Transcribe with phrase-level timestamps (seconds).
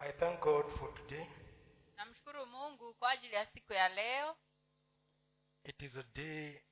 [0.00, 1.26] I thank God for today.
[1.96, 4.36] namshukuru mungu kwa ajili ya siku ya leo
[5.64, 6.62] It is a day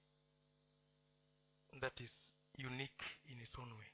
[1.81, 2.10] that is
[2.58, 3.86] unique in its own way.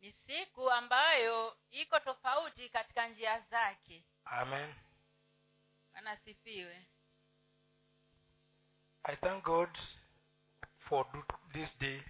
[0.00, 4.74] ni siku ambayo iko tofauti katika njia zake Amen.
[5.94, 6.86] anasifiwe
[9.02, 9.78] I thank God
[10.78, 12.02] for do- this day.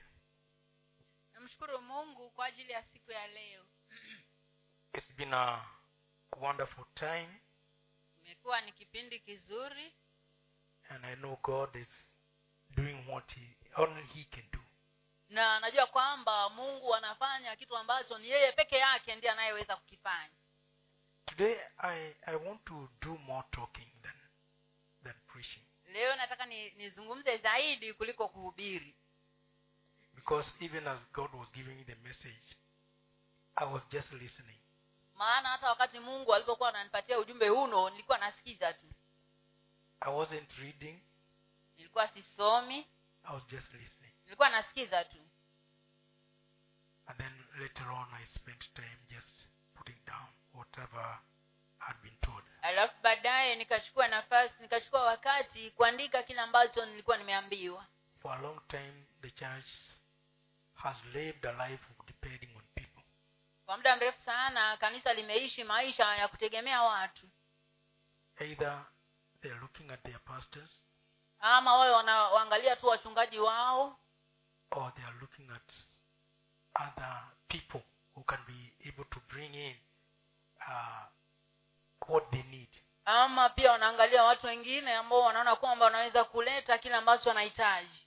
[1.35, 3.67] namshukuru mungu kwa ajili ya siku ya leo
[4.95, 5.65] It's been a
[6.41, 7.41] wonderful time,
[8.25, 9.93] imekuwa ni kipindi kizuri.
[10.89, 11.89] And I know God is
[12.71, 14.59] doing what He only He can do.
[15.31, 20.31] na najua kwamba mungu anafanya kitu ambacho ni yeye peke yake ndiye anayeweza kukifanya.
[21.27, 24.15] Today, I, I want to do more talking than
[25.03, 25.63] than preaching.
[25.93, 28.95] Leo nataka ni- nizungumze zaidi kuliko kuhubiri.
[30.15, 32.57] Because even as God was giving me the message,
[33.57, 34.59] I was just listening.
[35.19, 38.87] Maana hata wakati mungu alipokuwa ananipatia ujumbe huno nilikuwa nasikiza tu
[40.01, 41.01] I wasn't reading,
[41.77, 42.87] nilikuwa sisomi
[43.25, 44.13] I was just listening.
[44.25, 45.17] nilikuwa nasikiza tu
[47.07, 49.35] And then later on, I spent time just
[49.75, 51.19] putting down whatever
[51.79, 52.45] had been told.
[52.63, 57.87] alafu baadaye nikachukua nafasi nikachukua wakati kuandika kile ambacho nilikuwa nimeambiwa
[58.23, 59.71] For a long time, the church
[60.75, 62.08] has lived a life of.
[63.69, 67.27] Kwa muda mrefu sana kanisa limeishi maisha ya kutegemea watu.
[68.41, 68.85] Either
[69.41, 70.71] they are looking at their pastors
[71.41, 73.99] ama wawe wanaangalia tu wachungaji wao.
[74.71, 75.73] or they are looking at
[76.75, 77.81] other people
[78.15, 79.77] who can be able to bring in
[80.69, 81.05] uh,
[82.09, 82.69] what they need.
[83.05, 88.07] ama pia wanaangalia watu wengine ambao wanaona kwamba wanaweza kuleta kile ambacho wanahitaji.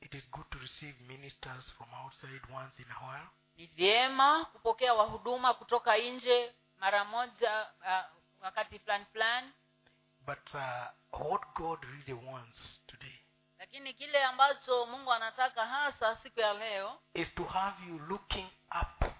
[0.00, 4.94] It is good to receive ministers from outside once in a while, ni vyema kupokea
[4.94, 8.04] wahuduma kutoka nje mara moja uh,
[8.42, 9.52] wakati fulani fulani
[10.20, 13.18] but uh, what God really wants today
[13.58, 18.48] lakini kile ambacho mungu anataka hasa siku ya leo is to have you looking
[18.82, 19.12] up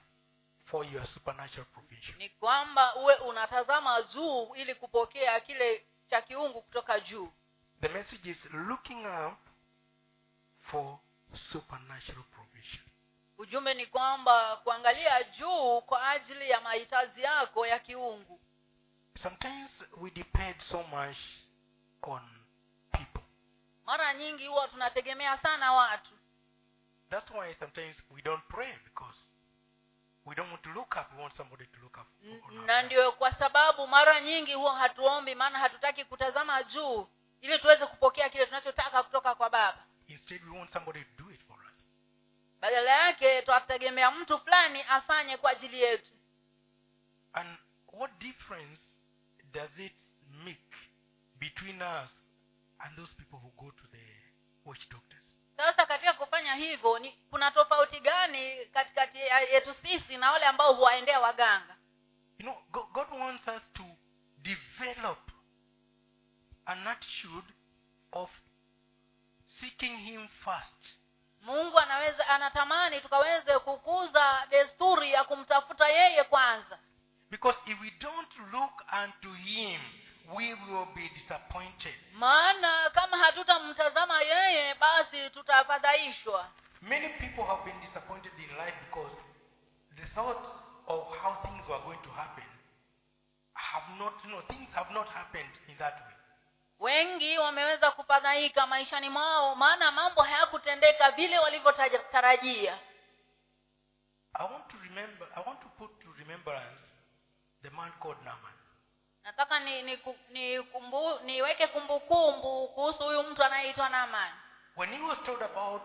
[0.64, 2.18] for your supernatural provision.
[2.18, 7.32] ni kwamba uwe unatazama juu ili kupokea kile cha kiungu kutoka juu
[7.80, 9.38] The message is looking up
[10.60, 10.98] for
[11.34, 12.84] supernatural provision.
[13.42, 18.40] Ujumbe ni kwamba kuangalia juu kwa ajili ya mahitaji yako ya kiungu
[19.22, 21.16] Sometimes we depend so much
[22.02, 22.22] on
[22.90, 23.22] people.
[23.86, 26.10] mara nyingi huwa tunategemea sana watu
[27.10, 29.18] That's why sometimes we don't pray because
[30.24, 31.12] we don't want to look up.
[31.16, 32.06] We want somebody to look up.
[32.66, 37.08] Na ndio kwa sababu mara nyingi huwa hatuombi maana hatutaki kutazama juu
[37.40, 41.31] ili tuweze kupokea kile tunachotaka kutoka kwa baba Instead, we want somebody to do.
[42.62, 46.12] Badala yake twategemea mtu fulani afanye kwa ajili yetu
[47.32, 47.58] And
[47.92, 48.82] what difference
[49.52, 49.96] does it
[50.44, 50.76] make
[51.38, 52.10] between us
[52.78, 54.22] and those people who go to the
[54.64, 55.22] watch doctors?
[55.56, 59.18] sasa katika kufanya hivyo ni kuna tofauti gani katikati
[59.52, 61.76] yetu sisi na wale ambao huwaendea waganga
[62.38, 63.84] You know, God, God wants us to
[64.38, 65.18] develop
[66.66, 67.46] an attitude
[68.12, 68.30] of
[69.60, 71.01] seeking Him first.
[71.42, 76.78] Mungu anaweza anatamani tukaweze kukuza desturi ya kumtafuta yeye kwanza
[77.30, 79.80] Because if we don't look unto Him,
[80.34, 81.94] we will be disappointed.
[82.12, 86.48] maana kama hatutamtazama yeye basi tutafadhaishwa
[86.82, 89.14] Many people have been disappointed in life because
[89.96, 90.48] the thoughts
[90.86, 92.44] of how things were going to happen
[93.54, 96.11] have not, you know, things have not happened in that way.
[96.82, 102.78] Wengi wameweza kufadhaika maishani mwao maana mambo hayakutendeka vile walivyotarajia
[104.34, 106.80] I want to remember, I want to put to remembrance
[107.62, 108.52] the man called Naaman.
[109.24, 109.98] nataka ni, ni,
[110.30, 114.32] ni kumbu, niweke kumbukumbu kuhusu huyu mtu anayeitwa naman
[114.76, 115.82] When he was told about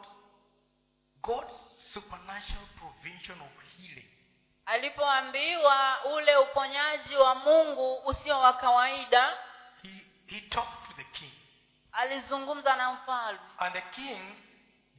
[1.21, 1.53] God's
[1.93, 4.09] supernatural provision of healing,
[4.65, 9.37] alipoambiwa ule uponyaji wa mungu usio wa kawaida
[9.83, 9.89] he,
[10.27, 10.86] he talked.
[11.97, 14.35] Alizungumza na mfalme And the king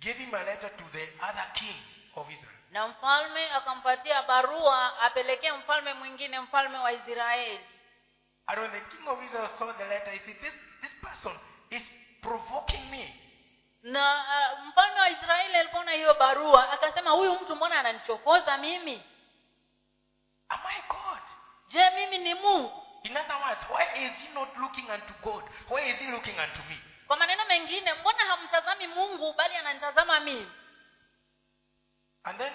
[0.01, 1.77] gave him a letter to the other king
[2.17, 2.55] of Israel.
[2.71, 7.61] na mfalme akampatia barua apelekee mfalme mwingine mfalme wa israeli
[8.47, 11.33] And when the king of Israel saw the letter, he said, This, this person
[11.71, 11.83] is
[12.23, 13.15] provoking me.
[13.83, 19.03] na uh, mfalme wa israeli alipoona hiyo barua akasema huyu mtu mbona ananichokoza mimi
[20.49, 21.19] Am I God?
[21.69, 25.45] je mimi ni mungu In other words, why is he not looking unto God?
[25.71, 26.79] Why is he looking unto me?
[27.09, 30.51] Kwa maneno mengine mbona hamtazami mungu bali ananitazama mimi
[32.25, 32.53] And then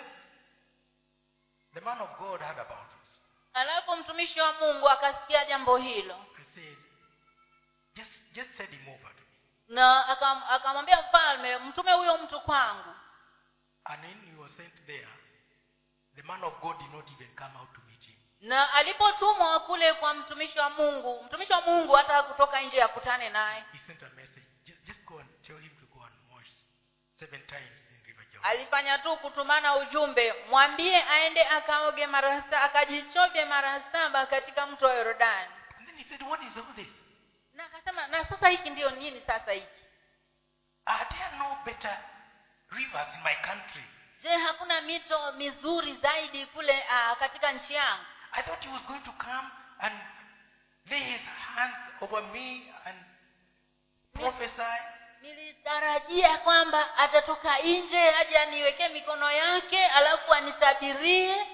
[1.74, 3.20] the man of God heard about it.
[3.54, 6.78] alafu mtumishi wa mungu akasikia jambo hilo said,
[7.96, 9.76] just, just send him over to me.
[9.76, 10.08] na
[10.50, 12.94] akamwambia mfalme mtume huyo mtu kwangu
[13.86, 15.08] And when he was sent there,
[16.16, 18.16] the man of God did not even come out to meet him.
[18.42, 23.64] na alipotumwa kule kwa mtumishi wa mungu mtumishi wa mungu hata kutoka nje akutane naye
[23.72, 24.46] He sent a message.
[24.66, 26.48] Just, just go and tell him to go and wash
[27.24, 28.52] seven times in River Jordan.
[28.52, 35.52] alifanya tu kutumana ujumbe mwambie aende akaoge mara akajichovye mara saba katika mto wa yordani
[35.78, 36.88] And then he said, What is all this?
[37.54, 39.68] na akasema na sasa hiki ndiyo nini sasa hiki
[40.86, 41.98] Are there no better
[42.72, 43.84] rivers in my country?
[44.22, 49.02] je hakuna mito mizuri zaidi kule uh, katika nchi yangu I thought he was going
[49.02, 49.50] to come
[49.80, 49.96] and
[50.90, 51.22] lay his
[51.56, 52.98] hands over me and
[54.14, 54.80] prophesy.
[55.24, 61.48] Nilitarajia kwamba atatoka nje aje aniwekee mikono yake alafu anitabirie.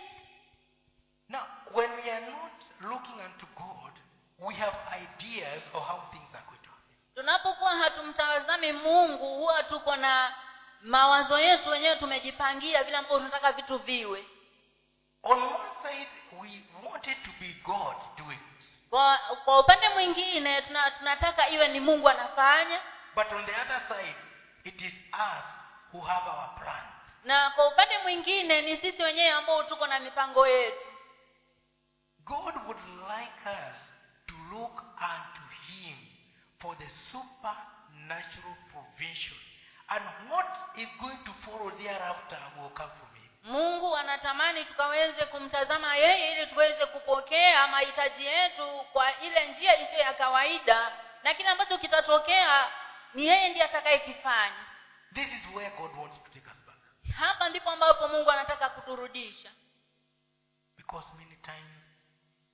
[1.29, 1.41] Now,
[1.73, 2.51] when we are not
[2.81, 3.91] looking unto God,
[4.39, 6.95] we have ideas of how things are going to happen.
[7.15, 10.33] tunapokuwa hatumtazami mungu huwa tuko na
[10.81, 14.25] mawazo yetu wenyewe tumejipangia vile ambavyo tunataka vitu viwe.
[15.23, 16.09] On one side,
[16.41, 18.39] we wanted to be God doing
[18.89, 22.79] kwa, kwa upande mwingine tuna, tunataka iwe ni mungu anafanya
[23.15, 24.15] But on the other side,
[24.63, 25.43] it is us
[25.91, 26.83] who have our plan.
[27.23, 30.85] na kwa upande mwingine ni sisi wenyewe ambao tuko na mipango yetu
[32.19, 32.79] God would
[33.17, 33.77] like us
[34.27, 35.97] to look unto Him
[36.61, 39.37] for the supernatural provision.
[39.89, 40.47] And what
[40.77, 43.29] is going to follow thereafter will come from Him.
[43.43, 50.13] mungu anatamani tukaweze kumtazama yeye ili tuweze kupokea mahitaji yetu kwa ile njia isiyo ya
[50.13, 50.91] kawaida
[51.23, 52.67] na kile ambacho kitatokea
[53.13, 54.65] ni yeye ndiye atakayekifanya
[55.13, 56.77] This is where God wants to take us back.
[57.15, 59.51] hapa ndipo ambapo mungu anataka kuturudisha
[60.77, 61.83] Because many times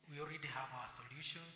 [0.09, 1.53] we already have our solutions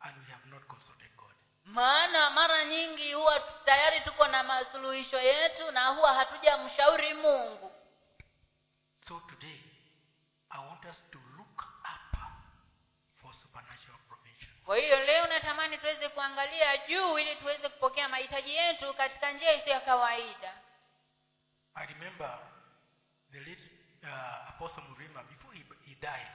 [0.00, 1.34] and we have not consulted God.
[1.64, 7.72] maana mara nyingi huwa tayari tuko na masuluhisho yetu na huwa hatujamshauri mungu
[9.08, 9.60] So today,
[10.50, 12.18] I want us to look up
[13.22, 14.55] for supernatural provision.
[14.66, 19.74] Kwa hiyo leo natamani tuweze kuangalia juu ili tuweze kupokea mahitaji yetu katika njia isiyo
[19.74, 20.54] ya kawaida
[21.74, 22.38] I remember
[23.32, 23.62] the late
[24.02, 26.32] uh, Apostle mrima before he, he died,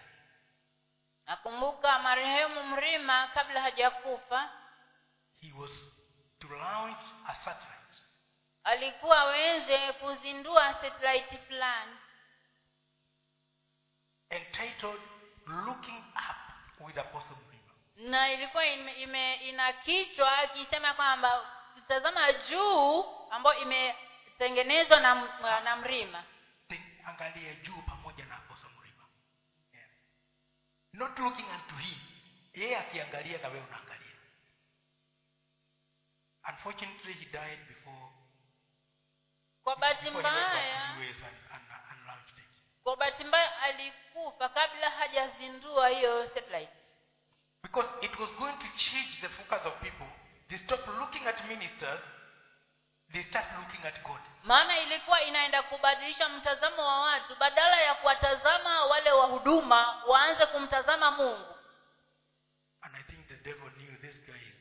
[1.26, 4.50] nakumbuka marehemu mrima kabla hajakufa
[5.42, 5.72] he was
[6.40, 6.98] to launch
[7.28, 7.98] a satellite.
[8.64, 11.98] alikuwa aweze kuzindua satellite fulani
[14.30, 15.02] entitled
[15.48, 17.36] Looking Up with Apostle.
[17.96, 21.52] Na ilikuwa ime, ime, ina kichwa akisema kwamba
[21.88, 26.24] tazama juu ambayo imetengenezwa na, na mrima
[27.06, 29.04] angalia juu pamoja na Apostle mrima
[29.74, 29.88] Yeah.
[30.94, 32.00] Not looking unto him.
[32.54, 34.12] Yeye akiangalia na wewe unaangalia.
[36.50, 38.12] Unfortunately he died before
[39.64, 40.96] kwa bahati mbaya
[42.84, 46.81] kwa bahati mbaya alikufa kabla hajazindua hiyo satellite
[47.64, 50.08] Because it was going to change the focus of people.
[50.50, 52.02] They stop looking at ministers,
[53.14, 54.20] they start looking at God.
[54.44, 61.12] maana ilikuwa inaenda kubadilisha mtazamo wa watu badala ya kuwatazama wale wa huduma waanze kumtazama
[61.12, 61.56] mungu
[62.82, 64.56] And I think the devil knew this guy is,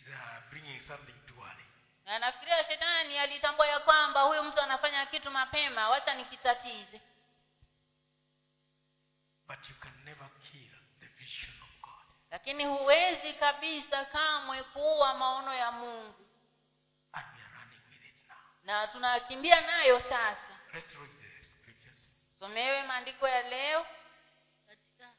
[0.00, 1.64] is uh, bringing something too early.
[2.04, 7.00] na nafikiria shetani alitambua ya kwamba huyu mtu anafanya kitu mapema wacha nikitatize
[9.48, 10.70] But you can never kill
[11.00, 12.04] the vision of God.
[12.30, 16.24] Lakini huwezi kabisa kamwe kuua maono ya mungu
[17.12, 18.36] And we are running with it now.
[18.62, 21.96] na tunakimbia nayo sasa Let's read the scriptures.
[22.38, 23.86] somewe maandiko ya leo
[24.66, 25.12] katika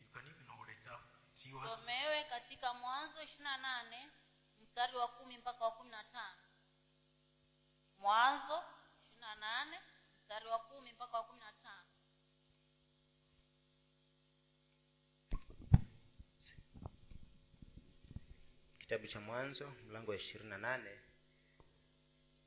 [0.00, 1.02] You can even hold it up.
[1.34, 1.68] It's yours.
[1.70, 4.08] somewe katika mwanzo ishiri na nane
[4.60, 6.42] mstari wa kumi mpaka wa kumi na tano
[7.98, 8.62] mwanzo
[9.04, 9.80] ishiri na nane
[10.28, 11.88] mstari wa kumi mpaka wa kumi na tano.
[18.78, 20.98] Kitabu cha mwanzo mlango wa ishirini na nane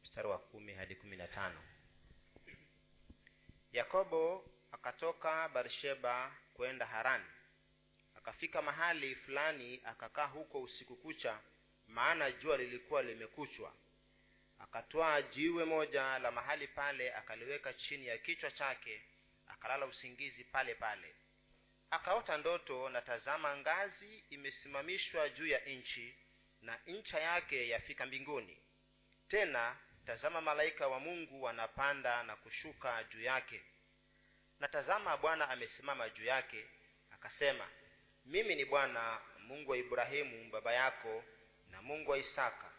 [0.04, 1.62] mstari wa kumi hadi kumi na tano.
[3.72, 7.26] Yakobo akatoka barsheba kwenda harani.
[8.16, 11.40] Akafika mahali fulani akakaa huko usiku kucha
[11.88, 13.74] maana jua lilikuwa limekuchwa
[14.64, 19.02] akatwaa jiwe moja la mahali pale akaliweka chini ya kichwa chake
[19.48, 21.16] akalala usingizi pale pale.
[21.92, 26.16] Akaota ndoto na tazama ngazi imesimamishwa juu ya nchi
[26.62, 28.58] na ncha yake yafika mbinguni.
[29.28, 33.62] Tena tazama malaika wa mungu wanapanda na kushuka juu yake.
[34.60, 36.66] Na tazama bwana amesimama juu yake
[37.12, 37.68] akasema
[38.26, 41.24] mimi ni bwana mungu wa ibrahimu baba yako
[41.70, 42.71] na mungu wa isaka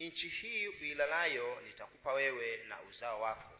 [0.00, 3.52] nchi hii uilalayo nitakupa wewe na uzao wako.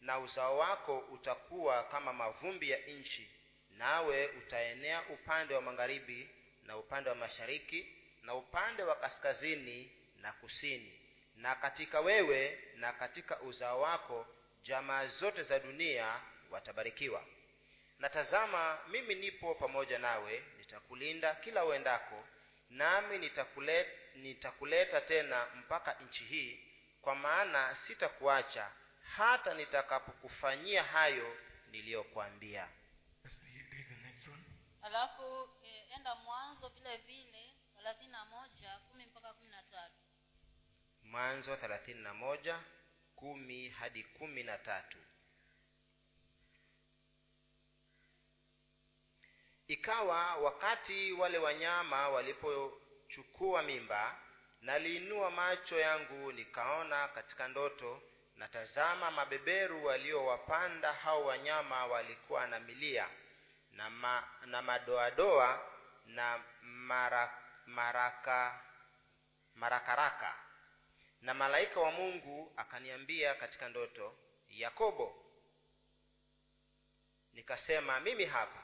[0.00, 3.30] Na uzao wako utakuwa kama mavumbi ya nchi
[3.70, 6.28] nawe utaenea upande wa magharibi
[6.62, 7.86] na upande wa mashariki
[8.22, 11.00] na upande wa kaskazini na kusini.
[11.36, 14.26] Na katika wewe na katika uzao wako
[14.62, 17.24] jamaa zote za dunia watabarikiwa.
[17.98, 22.24] Na tazama mimi nipo pamoja nawe nitakulinda kila uendako
[22.70, 23.90] nami nitakuleta,
[24.20, 26.60] nitakuleta tena mpaka nchi hii
[27.02, 28.72] kwa maana sitakuacha
[29.16, 31.36] hata nitakapokufanyia hayo
[34.30, 34.40] one.
[34.82, 39.94] alafu e, enda mwanzo vile vile thelathini na moja kumi mpaka kumi na tatu
[41.02, 42.60] mwanzo thelathini na moja
[43.16, 44.98] kumi hadi kumi na tatu
[49.66, 52.08] ikawa wakati wale wanyama
[53.10, 54.16] walipochukua mimba
[54.62, 58.02] naliinua macho yangu nikaona katika ndoto
[58.36, 63.08] na tazama mabeberu waliowapanda hao wanyama walikuwa na milia
[63.72, 65.64] na, ma, na madoadoa
[66.06, 68.60] na mara, maraka
[69.54, 70.34] marakaraka.
[71.20, 74.14] Na malaika wa mungu akaniambia katika ndoto
[74.48, 75.26] yakobo.
[77.32, 78.59] Nikasema mimi hapa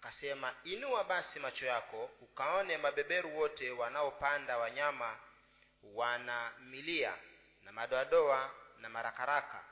[0.00, 5.18] akasema inua basi macho yako ukaone mabeberu wote wanaopanda wanyama
[5.82, 7.14] wana milia
[7.62, 9.64] na madoadoa na marakaraka.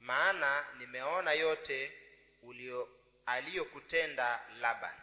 [0.00, 1.92] Maana nimeona yote
[2.42, 2.88] ulio
[3.26, 4.94] aliyokutenda laban.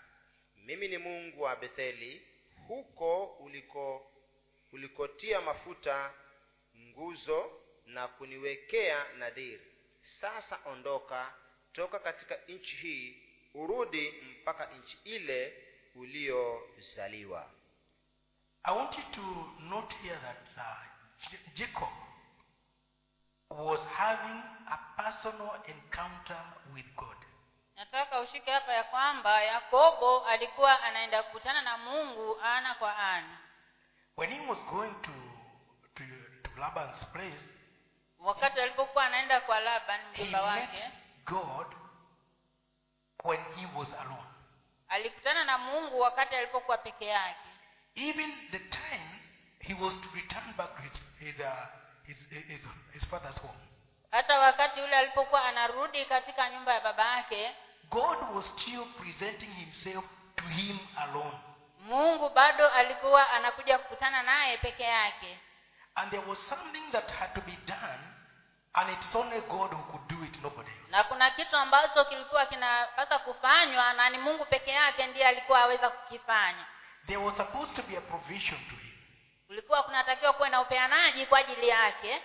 [0.55, 2.27] Mimi ni mungu wa betheli
[2.67, 4.11] huko uliko
[4.71, 6.13] ulikotia mafuta
[6.77, 9.71] nguzo na kuniwekea nadhiri.
[10.03, 11.33] Sasa ondoka
[11.73, 15.53] toka katika nchi hii urudi mpaka nchi ile
[15.95, 17.49] uliyozaliwa
[18.63, 19.21] I want you to
[19.59, 21.89] note here that uh, Jacob
[23.49, 26.41] was having a personal encounter
[26.73, 27.15] with God.
[27.75, 33.37] nataka ushike hapa ya kwamba yakobo alikuwa anaenda kukutana na mungu ana kwa ana
[34.17, 35.11] When he was going to,
[35.95, 36.03] to,
[36.43, 37.43] to Laban's place,
[38.19, 40.91] wakati alipokuwa anaenda kwa laban mjomba wake
[41.25, 41.67] God
[43.23, 44.25] when he was alone.
[44.89, 47.39] alikutana na mungu wakati alipokuwa peke yake
[47.95, 49.19] Even the time
[49.59, 51.45] he was to return back to his, his, uh,
[52.07, 52.59] his, his,
[52.93, 53.59] his father's home,
[54.11, 57.55] hata wakati ule alipokuwa anarudi katika nyumba ya baba yake
[57.89, 61.39] God was still presenting himself to him alone.
[61.79, 65.39] mungu bado alikuwa anakuja kukutana naye peke yake
[65.95, 67.99] And there was something that had to be done,
[68.73, 70.91] and it's only God who could do it, nobody else.
[70.91, 75.89] na kuna kitu ambacho kilikuwa kinapasa kufanywa na ni mungu peke yake ndiye alikuwa aweza
[75.89, 76.65] kukifanya
[77.05, 78.97] There was supposed to be a provision to him.
[79.47, 82.21] kulikuwa kunatakiwa kuwe na upeanaji kwa ajili yake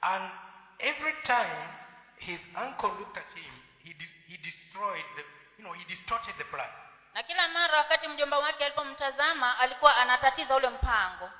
[0.00, 0.30] And
[0.78, 1.68] every time
[2.18, 3.52] his uncle looked at him,
[3.84, 3.96] he,
[4.28, 5.22] he destroyed the,
[5.58, 6.70] you know, he distorted the plan.
[7.14, 11.30] na kila mara wakati mjomba wake alipomtazama alikuwa anatatiza ule mpango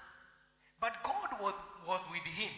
[0.80, 1.54] But God was,
[1.86, 2.50] was with him.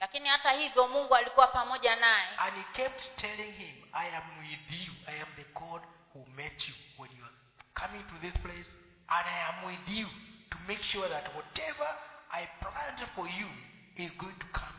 [0.00, 4.80] Lakini hata hivyo mungu alikuwa pamoja naye And he kept telling him, I am with
[4.86, 4.92] you.
[5.08, 5.82] I am the God
[6.14, 7.34] who met you when you are
[7.74, 8.68] coming to this place.
[9.08, 10.06] And I am with you
[10.50, 11.88] to make sure that whatever
[12.32, 13.48] I planned for you
[13.96, 14.76] is going to come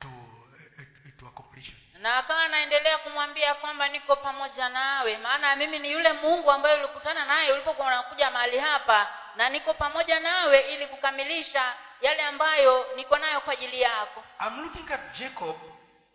[0.00, 1.80] to, uh, to accomplishment.
[2.00, 7.24] na akawa anaendelea kumwambia kwamba niko pamoja nawe maana mimi ni yule mungu ambaye ulikutana
[7.24, 13.40] naye ulipokuwa unakuja mahali hapa na niko pamoja nawe ili kukamilisha yale ambayo niko nayo
[13.40, 15.56] kwa ajili yako I'm looking at Jacob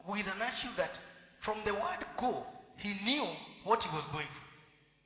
[0.08, 0.92] with an issue that
[1.40, 2.46] from the word go,
[2.78, 3.28] he knew
[3.66, 4.46] what he was going through.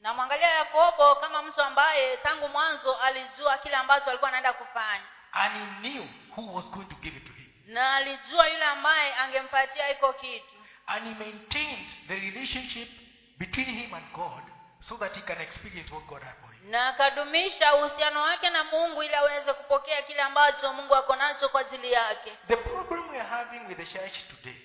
[0.02, 5.80] namwangalia yakobo kama mtu ambaye tangu mwanzo alijua kile ambacho alikuwa anaenda kufanya And he
[5.90, 6.04] knew
[6.38, 7.48] who was going to give it to him.
[7.74, 10.56] na alijua yule ambaye angempatia iko kitu
[10.88, 12.90] And he maintained the relationship
[13.38, 14.44] between him and God
[14.90, 16.36] so that he can experience what God had.
[16.64, 21.62] Na akadumisha uhusiano wake na mungu ili aweze kupokea kile ambacho mungu ako nacho kwa
[21.62, 24.56] ajili yake The problem we are having with the church today,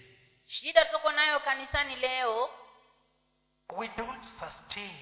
[0.46, 2.50] shida tuko nayo kanisani leo
[3.76, 4.96] we don't sustain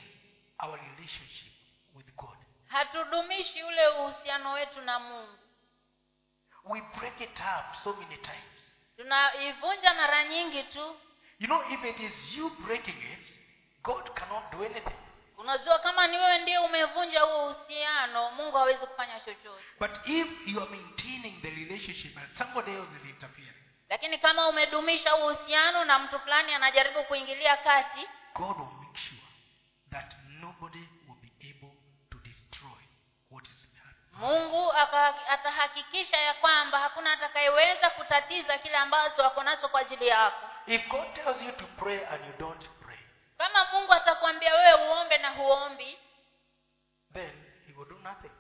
[0.59, 1.53] our relationship
[1.95, 2.37] with God.
[2.69, 5.39] hatudumishi ule uhusiano wetu na mungu
[6.65, 8.63] We break it up so many times.
[8.97, 10.97] tunaivunja mara nyingi tu
[11.39, 13.27] You know, if it is you breaking it,
[13.83, 14.97] God cannot do anything.
[15.43, 19.65] Unajua kama ni wewe ndiye umevunja huo uhusiano mungu hawezi kufanya chochote.
[19.81, 23.55] But if you are maintaining the relationship and somebody else is interfering,
[23.89, 29.23] lakini kama umedumisha uhusiano na mtu fulani anajaribu kuingilia kati God will make sure
[29.91, 31.77] that nobody will be able
[32.11, 32.83] to destroy
[33.31, 33.63] what is
[34.13, 34.73] mungu
[35.29, 40.47] atahakikisha ya kwamba hakuna atakayeweza kutatiza kile ambacho ako nacho kwa ajili yako.
[40.67, 42.65] If God tells you to pray and you don't
[43.43, 45.99] kama mungu atakwambia wewe uombe na huombi
[47.13, 48.31] then He will do nothing.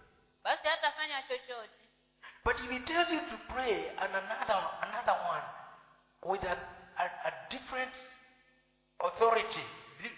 [0.42, 1.70] basi hatafanya chochote.
[2.44, 5.44] But if He tells you to pray and another another one
[6.22, 6.56] with a,
[6.96, 7.94] a, a different
[9.00, 9.64] authority,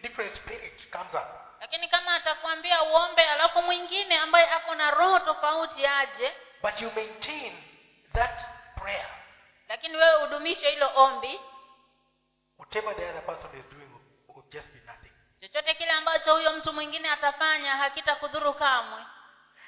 [0.02, 1.28] different spirit comes up,
[1.60, 7.62] lakini kama atakwambia uombe alafu mwingine ambaye ako na roho tofauti aje but you maintain
[8.12, 8.40] that
[8.76, 9.10] prayer,
[9.68, 11.40] lakini wewe udumishe hilo ombi
[12.58, 13.93] whatever the other person is doing
[14.54, 15.12] just be nothing.
[15.40, 19.04] chochote kile ambacho huyo mtu mwingine atafanya hakitakudhuru kamwe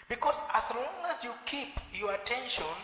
[0.08, 2.76] Because as long as you keep your attention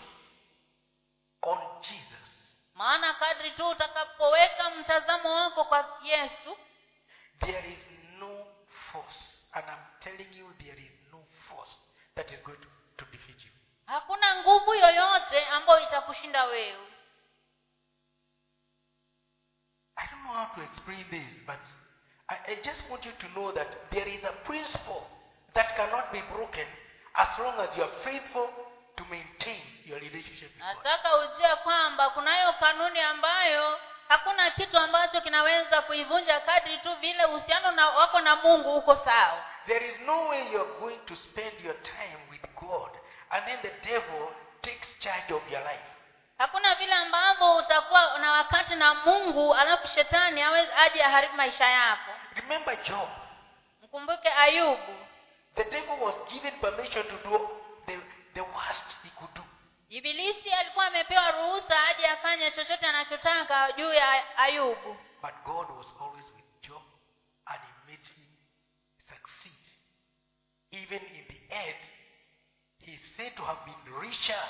[1.43, 2.29] on Jesus,
[2.75, 6.59] maana kadri tu utakapoweka mtazamo wako kwa yesu
[7.41, 7.79] there is
[8.19, 8.47] no
[8.93, 9.19] force,
[9.53, 11.73] and I'm telling you, there is no force
[12.15, 13.51] that is going to, to defeat you.
[13.87, 16.87] hakuna nguvu yoyote ambayo itakushinda wewe
[19.97, 21.59] I don't know how to explain this, but
[22.33, 25.03] I, I just want you to know that there is a principle
[25.55, 26.67] that cannot be broken
[27.15, 28.49] as long as you are faithful
[28.97, 30.77] to maintain your relationship with God.
[30.85, 37.71] nataka ujue kwamba kunayo kanuni ambayo hakuna kitu ambacho kinaweza kuivunja kadri tu vile uhusiano
[37.73, 41.61] na wako na mungu uko sawa There is no way you are going to spend
[41.65, 42.91] your time with God
[43.31, 44.29] and then the devil
[44.63, 45.87] takes charge of your life.
[46.39, 50.43] hakuna vile ambavyo utakuwa na wakati na mungu alafu shetani
[50.77, 53.09] aje aharibu maisha yako Remember Job.
[53.83, 54.95] mkumbuke ayubu
[55.55, 57.49] The devil was given permission to do
[57.87, 57.97] the,
[58.35, 59.43] the worst he could do.
[59.89, 66.25] ibilisi alikuwa amepewa ruhusa aje afanye chochote anachotaka juu ya ayubu But God was always
[66.37, 66.83] with Job
[67.47, 68.29] and he made him
[69.09, 69.65] succeed.
[70.73, 71.77] Even in the end,
[72.79, 74.43] he is said to have been richer,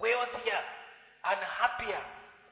[0.00, 0.62] wealthier,
[1.24, 2.02] and happier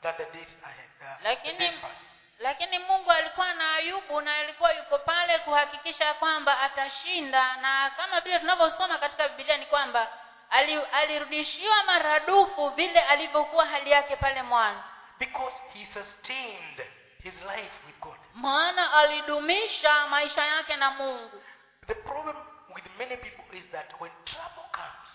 [0.02, 0.90] than the days ahead.
[1.02, 1.94] Uh, the lakini days past.
[2.40, 8.38] Lakini mungu alikuwa na ayubu na alikuwa yuko pale kuhakikisha kwamba atashinda na kama vile
[8.38, 10.08] tunavyosoma katika bibilia ni kwamba
[10.50, 14.82] ali, alirudishiwa maradufu vile alivyokuwa hali yake pale mwanzo
[15.18, 16.82] Because he sustained
[17.22, 18.16] his life with God.
[18.34, 21.42] maana alidumisha maisha yake na mungu
[21.86, 22.36] The problem
[22.74, 25.10] with many people is that when trouble comes,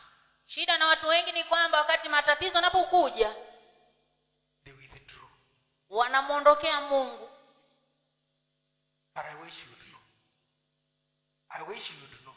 [0.47, 3.44] shida na watu wengi ni kwamba wakati matatizo yanapokuja withdraw.
[5.89, 7.29] Wanamwondokea mungu
[9.15, 10.01] But I wish you would know.
[11.49, 12.35] I wish you would know.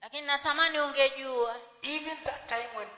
[0.00, 2.88] lakini natamani ungejua Even that time when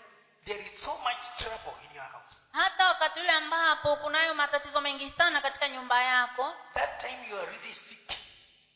[0.45, 5.11] there is so much trouble in your house, hata wakati ule ambapo kunayo matatizo mengi
[5.11, 8.13] sana katika nyumba yako that time you are really sick,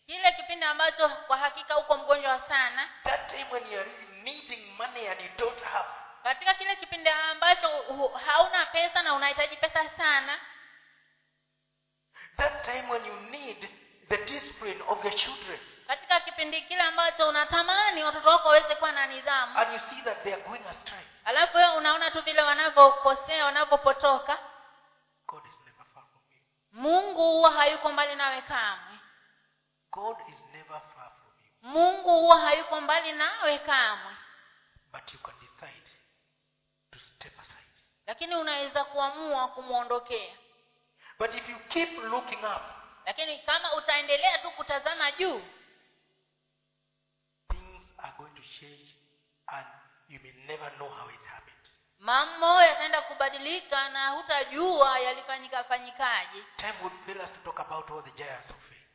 [0.06, 4.72] kile kipindi ambacho kwa hakika uko mgonjwa sana that time when you are really needing
[4.78, 5.88] money and you don't have,
[6.22, 7.68] katika kile kipindi ambacho
[8.26, 10.40] hauna pesa na unahitaji pesa sana
[12.36, 13.68] that time when you need
[14.08, 19.06] the discipline of the children, katika kipindi kile ambacho unatamani watoto wako waweze kuwa na
[19.06, 19.58] nidhamu.
[19.58, 24.38] And you see that they are going astray, alafu wewe unaona tu vile wanavyokosea wanavyopotoka.
[25.26, 26.42] God is never far from you.
[26.72, 28.98] mungu huwa hayuko mbali nawe kamwe.
[29.92, 31.52] God is never far from you.
[31.62, 34.12] mungu huwa hayuko mbali nawe kamwe.
[34.92, 35.90] But you can decide
[36.90, 37.70] to step aside.
[38.06, 40.34] lakini unaweza kuamua kumwondokea
[41.18, 42.62] But if you keep looking up,
[43.06, 45.42] lakini kama utaendelea tu kutazama juu
[47.48, 48.94] things are going to change
[49.46, 49.66] and
[50.08, 51.54] you may never know how it happened.
[51.98, 58.02] mambo yataenda kubadilika na hutajua yalifanyika fanyikaje Time would fail us to talk about all
[58.02, 58.88] the giants of faith.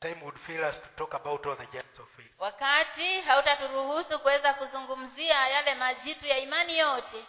[0.00, 2.30] Time would fail us to talk about all the giants of faith.
[2.38, 7.26] wakati hautaturuhusu kuweza kuzungumzia yale majitu ya imani yote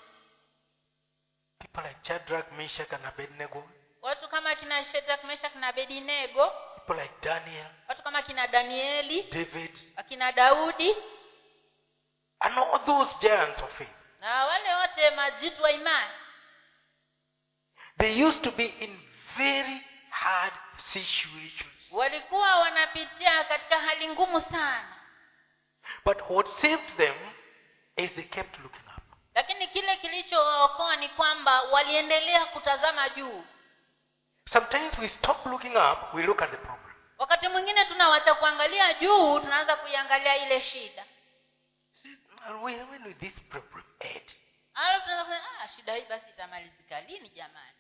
[1.62, 3.63] People like Shadrach, Meshach, and Abednego,
[4.02, 9.24] watu kama kina shedrak meshak na abedinego people like Daniel, watu kama kina danieli.
[9.32, 10.95] David, akina daudi.
[12.39, 13.93] And all those giants of faith.
[14.21, 16.13] na wale wote majitu wa imani.
[17.97, 19.00] They used to be in
[19.38, 20.54] very hard
[20.93, 21.91] situations.
[21.91, 24.97] walikuwa wanapitia katika hali ngumu sana.
[26.06, 27.15] But what saved them
[27.95, 28.91] is they kept looking.
[29.36, 33.44] Lakini kile kilichookoa ni kwamba waliendelea kutazama juu
[34.54, 36.96] Sometimes we stop looking up, we look at the problem.
[37.17, 41.06] wakati mwingine tunawacha kuangalia juu tunaanza kuiangalia ile shida
[42.62, 44.32] when when will this problem end?
[44.76, 47.76] ah, shida hii basi itamalizika lini jamani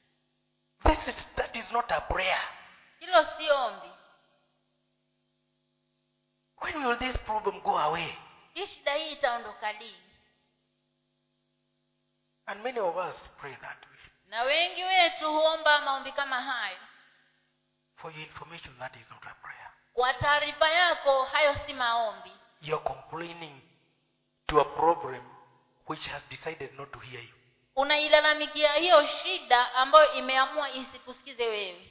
[0.83, 2.41] This is, that is not a prayer.
[2.99, 3.91] hilo si ombi
[6.61, 8.17] When will this problem go away?
[8.53, 10.00] hii shida hii itaondoka lini
[12.51, 13.87] And many of us pray that way.
[14.29, 16.77] na wengi wetu huomba maombi kama hayo
[17.95, 19.71] For your information, that is not a prayer.
[19.93, 23.61] kwa taarifa yako hayo si maombi You're complaining
[24.47, 25.21] to a problem
[25.87, 27.33] which has decided not to hear you.
[27.75, 31.87] unailalamikia hiyo shida ambayo imeamua isikusikize wewe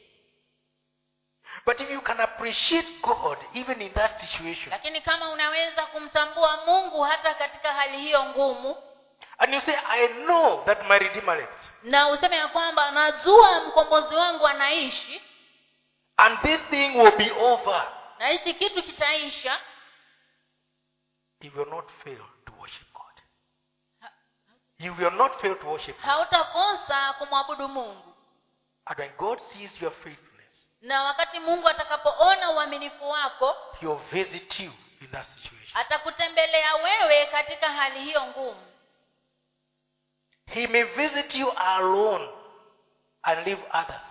[1.67, 7.03] But if you can appreciate God even in that situation, lakini kama unaweza kumtambua mungu
[7.03, 8.77] hata katika hali hiyo ngumu
[9.41, 14.15] and you say, I know that my Redeemer lives, na useme ya kwamba najua mkombozi
[14.15, 15.23] wangu anaishi.
[16.17, 19.61] And this thing will be over, na hichi kitu kitaisha.
[21.41, 23.23] You will not fail to worship God.
[24.79, 28.15] You will not fail to worship hautakosa kumwabudu mungu.
[28.87, 34.61] And when God sees your faithfulness, na wakati mungu atakapoona uaminifu wako He will visit
[34.61, 35.81] you in that situation.
[35.81, 38.67] atakutembelea wewe katika hali hiyo ngumu
[40.51, 42.29] He may visit you alone
[43.23, 44.03] and leave others.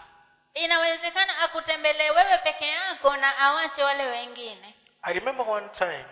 [0.53, 6.05] inawezekana akutembelee wewe peke yako na awache wale wengine I remember one time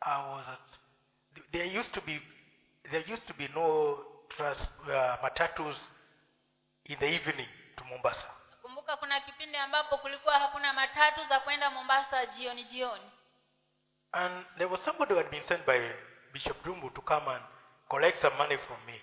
[0.00, 0.60] I was at,
[1.52, 2.22] there used to be
[2.90, 5.76] there used to be no trans, uh, matatus
[6.84, 8.26] in the evening to Mombasa.
[8.62, 13.10] kumbuka kuna kipindi ambapo kulikuwa hakuna matatu za kwenda mombasa jioni jioni
[14.12, 15.90] And there was somebody who had been sent by
[16.32, 17.44] Bishop Dumbu to come and
[17.88, 19.00] collect some money from me.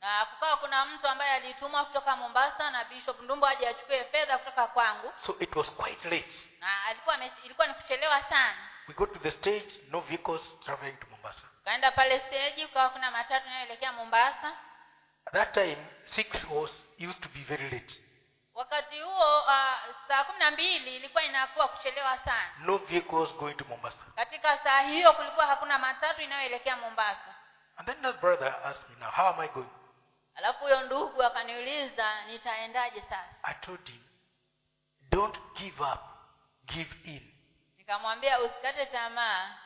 [0.00, 4.66] Na kukawa kuna mtu ambaye alitumwa kutoka mombasa na bishop ndumbo aje achukue fedha kutoka
[4.66, 6.34] kwangu So it was quite late.
[6.60, 11.06] na alikuwa ilikuwa ni kuchelewa sana We got to the stage, no vehicles traveling to
[11.10, 11.42] Mombasa.
[11.64, 14.52] kaenda pale steji kukawa kuna matatu inayoelekea mombasa
[15.26, 16.70] At that time, six was
[17.08, 17.94] used to be very late.
[18.54, 19.72] wakati huo uh,
[20.08, 23.96] saa kumi na mbili ilikuwa inakuwa kuchelewa sana No vehicles going to Mombasa.
[24.16, 27.34] katika saa hiyo kulikuwa hakuna matatu inayoelekea mombasa
[27.78, 29.68] And then that brother asked me, now how am I going?
[30.36, 34.02] Alafu huyo ndugu akaniuliza nitaendaje sasa I told him,
[35.10, 36.00] don't give up,
[36.66, 37.32] give in.
[37.76, 39.58] nikamwambia usikate tamaa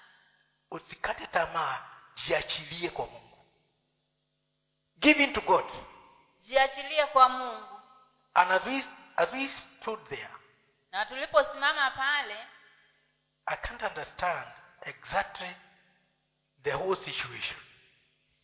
[0.70, 1.78] Usikate tamaa,
[2.26, 3.46] jiachilie kwa Mungu.
[4.98, 5.64] Give in to God.
[6.42, 7.66] jiachilie kwa mungu
[8.35, 8.85] And as we
[9.16, 10.30] as we stood there,
[10.92, 12.37] na tuliposimama pale
[13.46, 14.46] I can't understand
[14.83, 15.56] exactly
[16.62, 17.59] the whole situation.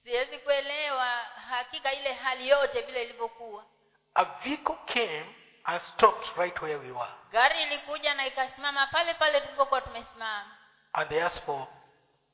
[0.06, 1.06] Siwezi kuelewa
[1.50, 3.64] hakika ile hali yote vile ilivyokuwa
[4.14, 5.26] A vehicle came
[5.64, 7.10] and stopped right where we were.
[7.32, 10.56] gari ilikuja na ikasimama pale pale tulipokuwa tumesimama
[10.92, 11.66] And they asked for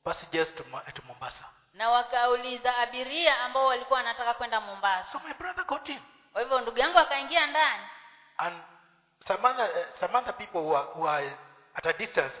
[0.03, 1.45] passengers to, to Mombasa.
[1.73, 6.01] na wakauliza abiria ambao walikuwa wanataka kwenda mombasa So my brother got in.
[6.33, 7.83] kwa hivyo ndugu yangu akaingia ndani
[8.37, 8.63] And
[9.27, 11.31] some other, some other people who are, who are
[11.73, 12.33] at a distance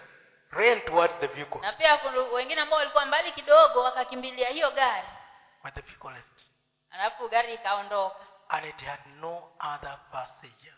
[0.51, 1.61] ran towards the vehicle.
[1.61, 1.99] na pia
[2.33, 5.07] wengine ambao walikuwa mbali kidogo wakakimbilia hiyo gari
[5.63, 6.41] But the vehicle left.
[6.89, 8.15] alafu gari ikaondoka
[8.49, 10.73] And it had no other passenger.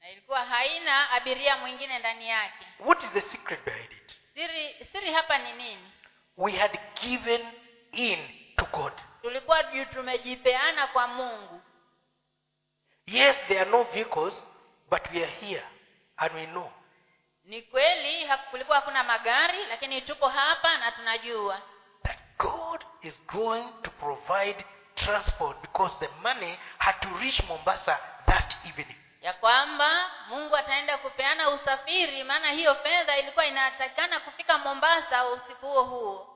[0.00, 4.16] na ilikuwa haina abiria mwingine ndani yake What is the secret behind it?
[4.34, 5.92] siri siri hapa ni nini
[6.36, 7.52] We had given
[7.92, 8.92] in to God.
[9.22, 11.62] tulikuwa tumejipeana kwa mungu
[13.06, 14.34] Yes, there are no vehicles,
[14.90, 15.62] but we are here
[16.16, 16.72] and we know
[17.44, 21.62] ni kweli kulikuwa hakuna magari lakini tupo hapa na tunajua
[23.06, 24.64] is going to provide
[24.94, 28.96] transport because the money had to reach Mombasa that evening.
[29.22, 35.82] ya kwamba mungu ataenda kupeana usafiri maana hiyo fedha ilikuwa inatakikana kufika mombasa usiku huo
[35.82, 36.32] huo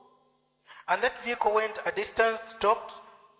[0.87, 2.91] And that vehicle went a distance, stopped.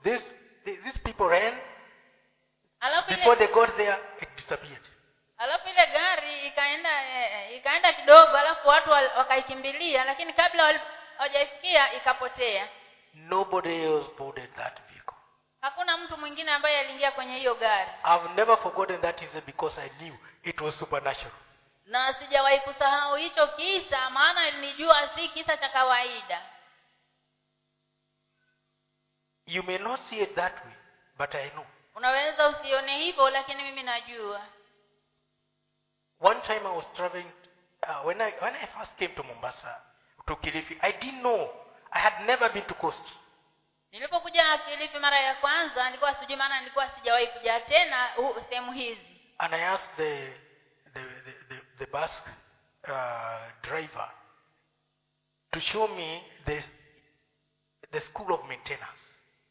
[0.04, 0.22] This,
[0.66, 1.62] these people ran.
[3.10, 4.82] Before they got there, it disappeared.
[5.38, 10.80] alafu ile gari ikaenda eh, ikaenda kidogo alafu watu wakaikimbilia lakini kabla
[11.18, 12.68] hawajaifikia ikapotea
[13.14, 15.16] Nobody else boarded that vehicle.
[15.62, 19.90] hakuna mtu mwingine ambaye aliingia kwenye hiyo gari I've never forgotten that is because I
[19.90, 21.32] knew it was supernatural.
[21.86, 26.42] na sijawahi kusahau hicho kisa maana nilijua si kisa cha kawaida
[29.46, 30.74] You may not see it that way,
[31.18, 31.66] but I know.
[31.96, 34.42] unaweza usione hivyo lakini mimi najua
[36.20, 37.32] One time I was traveling,
[37.88, 39.82] uh, when, I, when I first came to Mombasa,
[40.28, 41.50] to Kilifi, I didn't know.
[41.92, 43.04] I had never been to coast.
[43.92, 48.10] nilipokuja kilifi mara ya kwanza nilikuwa sijui maana nilikuwa sijawahi kuja tena
[48.50, 50.34] sehemu hizi And I asked the,
[50.94, 52.12] the, the, the, the bus
[52.88, 54.12] uh, driver
[55.52, 56.64] to show me the,
[57.92, 59.02] the school of maintenance.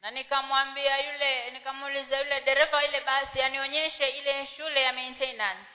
[0.02, 5.66] na nikamwambia yule nikamuuliza yule dereva ile basi anionyeshe ile shule ya maintenance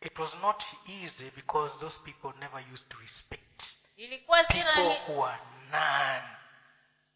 [0.00, 3.62] It was not easy because those people never used to respect
[3.96, 5.38] ilikuwa si people who are
[5.70, 6.28] none.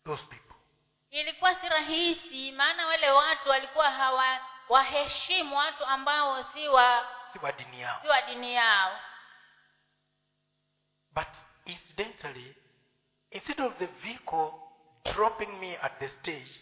[0.04, 0.56] Those people.
[1.10, 7.52] ilikuwa si rahisi maana wale watu walikuwa hawa waheshimu watu ambao si wa Si wa
[7.52, 8.00] dini yao.
[8.02, 8.98] si wa dini yao
[11.14, 11.28] But
[11.66, 12.54] incidentally,
[13.30, 14.52] instead of the vehicle
[15.14, 16.60] dropping me at the stage,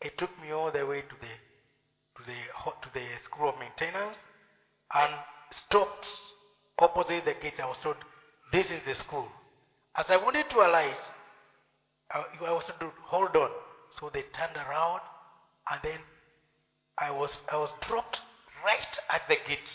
[0.00, 1.40] it took me all the way to the
[2.16, 2.38] to the
[2.82, 4.16] to the school of maintenance
[4.90, 5.14] and
[5.66, 6.06] stopped
[6.78, 7.60] opposite the gate.
[7.62, 7.96] I was told,
[8.52, 9.30] "This is the school."
[9.98, 11.00] As I wanted to alight,
[12.10, 13.50] I, I was to "Hold on."
[13.98, 15.00] So they turned around,
[15.70, 16.00] and then
[16.98, 18.16] I was I was dropped
[18.64, 19.70] right at the gate.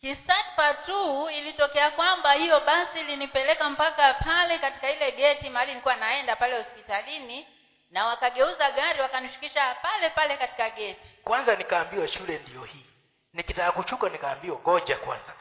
[0.00, 6.36] kisatpa tu ilitokea kwamba hiyo basi ilinipeleka mpaka pale katika ile geti mahali nilikuwa naenda
[6.36, 7.48] pale hospitalini
[7.90, 12.86] na wakageuza gari wakanishukisha pale pale katika geti kwanza nikaambiwa shule ndiyo hii
[13.32, 15.32] nikitaka kuchuka nikaambiwa goja kwanza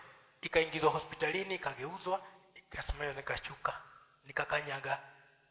[0.42, 2.22] ikaingizwa hospitalini ikageuzwa
[2.56, 3.74] ikasimama nikachuka
[4.26, 5.00] nikakanyaga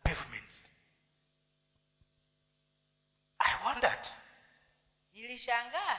[0.04, 0.56] pavements.
[3.38, 4.04] I wondered.
[5.14, 5.96] Nilishangaa.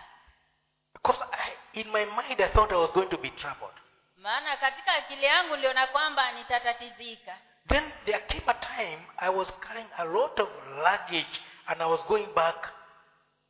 [0.94, 3.74] Because I, in my mind i thought i was going to be troubled.
[4.18, 7.38] Maana katika akili yangu niliona kwamba nitatatizika.
[7.68, 10.50] Then there came a time i was carrying a lot of
[10.84, 12.74] luggage and i was going back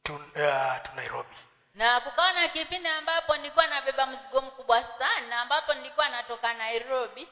[0.03, 1.35] to, uh, to nairobi.
[1.75, 7.27] Na kukawa na kipindi ambapo nilikuwa nabeba mzigo mkubwa sana ambapo nilikuwa natoka nairobi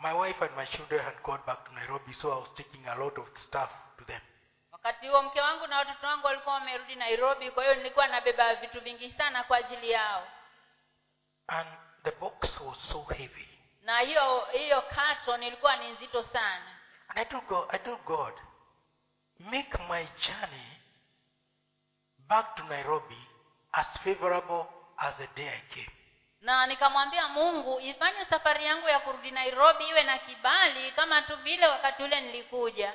[0.00, 2.94] my wife and my children had gone back to nairobi so i was taking a
[2.94, 4.20] lot of stuff to them.
[4.72, 8.80] Wakati huo mke wangu na watoto wangu walikuwa wamerudi nairobi kwa hiyo nilikuwa nabeba vitu
[8.80, 10.28] vingi sana kwa ajili yao.
[11.46, 11.68] And
[12.04, 13.48] the box was so heavy.
[13.82, 16.76] Na hiyo hiyo carton ilikuwa ni nzito sana.
[17.08, 18.34] And i told god, I told god
[19.38, 20.80] make my journey
[22.18, 23.28] back to nairobi
[23.72, 24.64] as favorable
[24.96, 25.90] as the day i came
[26.40, 31.66] na nikamwambia mungu ifanye safari yangu ya kurudi nairobi iwe na kibali kama tu vile
[31.68, 32.94] wakati ule nilikuja.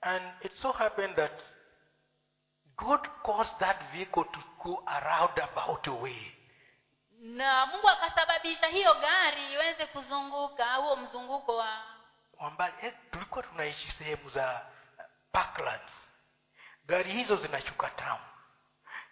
[0.00, 1.42] And it so happened that
[2.76, 6.34] god caused that vehicle to go around about way.
[7.20, 11.82] Na mungu akasababisha hiyo gari iweze kuzunguka huo mzunguko wa
[12.38, 14.66] wambali eh, tulikuwa tunaishi sehemu za
[14.98, 15.92] uh, parklands.
[16.86, 18.20] Gari hizo zinashuka town.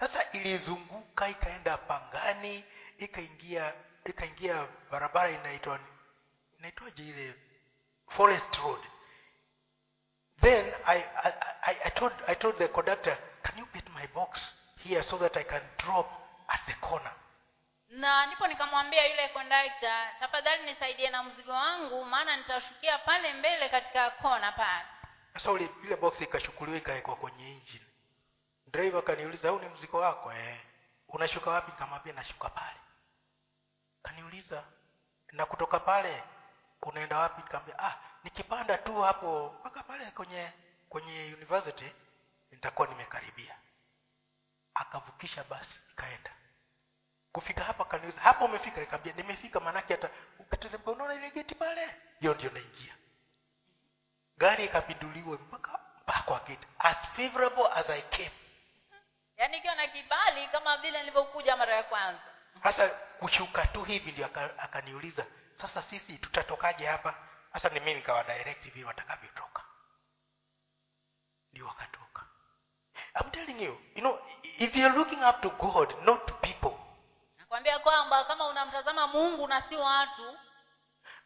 [0.00, 2.64] Sasa ilizunguka ikaenda pangani
[2.98, 3.72] ikaingia
[4.04, 5.80] ikaingia barabara inaitwa
[6.58, 7.34] inaitwaje ile
[8.08, 8.80] forest road.
[10.40, 11.32] Then I, I,
[11.62, 14.40] I, I, told, I told the conductor can you get my box
[14.84, 16.06] here so that i can drop
[16.48, 17.12] at the corner?
[17.88, 24.10] Na ndipo nikamwambia yule kondakta tafadhali nisaidie na mzigo wangu maana nitashukia pale mbele katika
[24.10, 24.84] kona pale.
[25.34, 27.84] Sasa ule ile box ikashukuliwa ikawekwa kwenye engine.
[28.66, 30.56] Driver akaniuliza huu ni mzigo wako eh?
[31.08, 31.70] Unashuka wapi?
[31.72, 32.76] Nikamwambia nashuka pale
[34.06, 34.64] kaniuliza
[35.32, 36.22] na kutoka pale
[36.82, 37.42] unaenda wapi?
[37.42, 40.52] Nikamwambia ah nikipanda tu hapo mpaka pale kwenye
[40.88, 41.92] kwenye university
[42.50, 43.56] nitakuwa nimekaribia.
[44.74, 46.30] Akavukisha basi ikaenda.
[47.32, 48.80] Kufika hapa kaniuliza hapo umefika?
[48.80, 52.94] Nikamwambia nimefika maanake hata ukiteremka unaona ile geti pale hiyo ndio naingia.
[54.38, 58.32] Gari ikapinduliwe mpaka mpaka kwa gate as favorable as i came.
[59.36, 62.22] Yaani ikiwa na kibali kama vile nilivyokuja mara ya kwanza.
[62.62, 65.26] Sasa kushuka tu hivi ndio aka- akaniuliza
[65.60, 67.14] sasa sisi tutatokaje hapa?
[67.52, 68.24] Sasa ni mi nikawa
[68.62, 69.62] hivi watakavyotoka.
[71.52, 72.22] Ndio wakatoka.
[73.20, 74.18] I'm telling you you know
[74.58, 76.76] if you're looking up to god not to people.
[77.38, 80.38] Nakwambia kwamba kama unamtazama mungu na si watu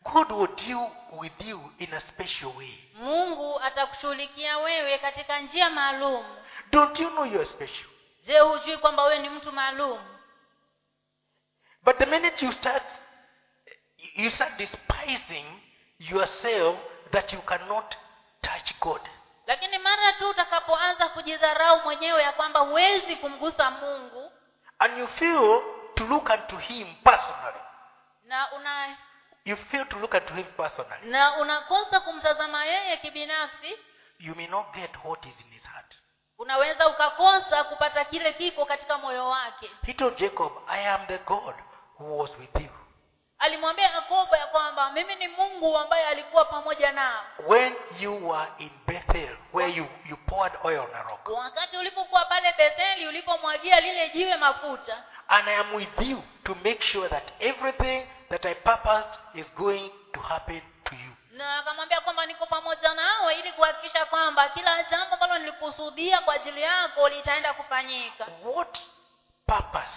[0.02, 2.90] god will deal with you in a special way.
[2.94, 6.24] Mungu atakushughulikia wewe katika njia maalum.
[6.70, 7.90] Don't you know you're special?
[8.22, 10.19] Je hujui kwamba wewe ni mtu maalum
[11.84, 12.82] But the minute you start,
[14.14, 15.46] you start despising
[15.98, 16.76] yourself
[17.12, 17.96] that you cannot
[18.42, 19.00] touch God.
[19.46, 24.32] lakini mara tu utakapoanza kujidharau mwenyewe ya kwamba huwezi kumgusa mungu
[24.78, 25.62] And you feel
[25.94, 27.60] to look unto Him personally.
[28.22, 28.96] na una
[29.44, 31.10] You feel to look unto Him personally.
[31.10, 33.78] na unakosa kumtazama yeye kibinafsi
[34.18, 35.94] You may not get what is in His heart.
[36.38, 41.54] unaweza ukakosa kupata kile kiko katika moyo wake He told Jacob, I am the God
[42.00, 42.68] who was with him
[43.38, 48.70] alimwambia yakobo ya kwamba mimi ni mungu ambaye alikuwa pamoja nao When you were in
[48.86, 51.28] Bethel, where you, you poured oil on a rock.
[51.28, 56.82] wakati ulipokuwa pale betheli ulipomwagia lile jiwe mafuta And I am with you to make
[56.82, 61.10] sure that everything that I purposed is going to happen to you.
[61.30, 66.62] na akamwambia kwamba niko pamoja nawe ili kuhakikisha kwamba kila jambo ambalo nilikusudia kwa ajili
[66.62, 68.78] yako litaenda kufanyika What
[69.46, 69.96] purpose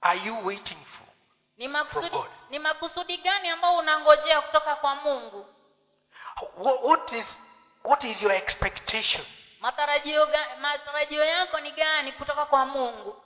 [0.00, 0.78] are you waiting?
[1.58, 2.16] Ni makusudi,
[2.50, 5.46] ni makusudi gani ambao unangojea kutoka kwa mungu?
[6.56, 7.26] What, what is
[7.84, 9.26] what is your expectation?
[9.60, 10.28] matarajio
[10.60, 13.22] matarajio yako ni gani kutoka kwa mungu?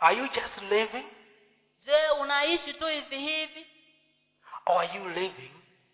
[0.00, 1.06] Are you just living?
[1.84, 3.66] Je unaishi tu hivi hivi?
[4.66, 5.50] Or are you living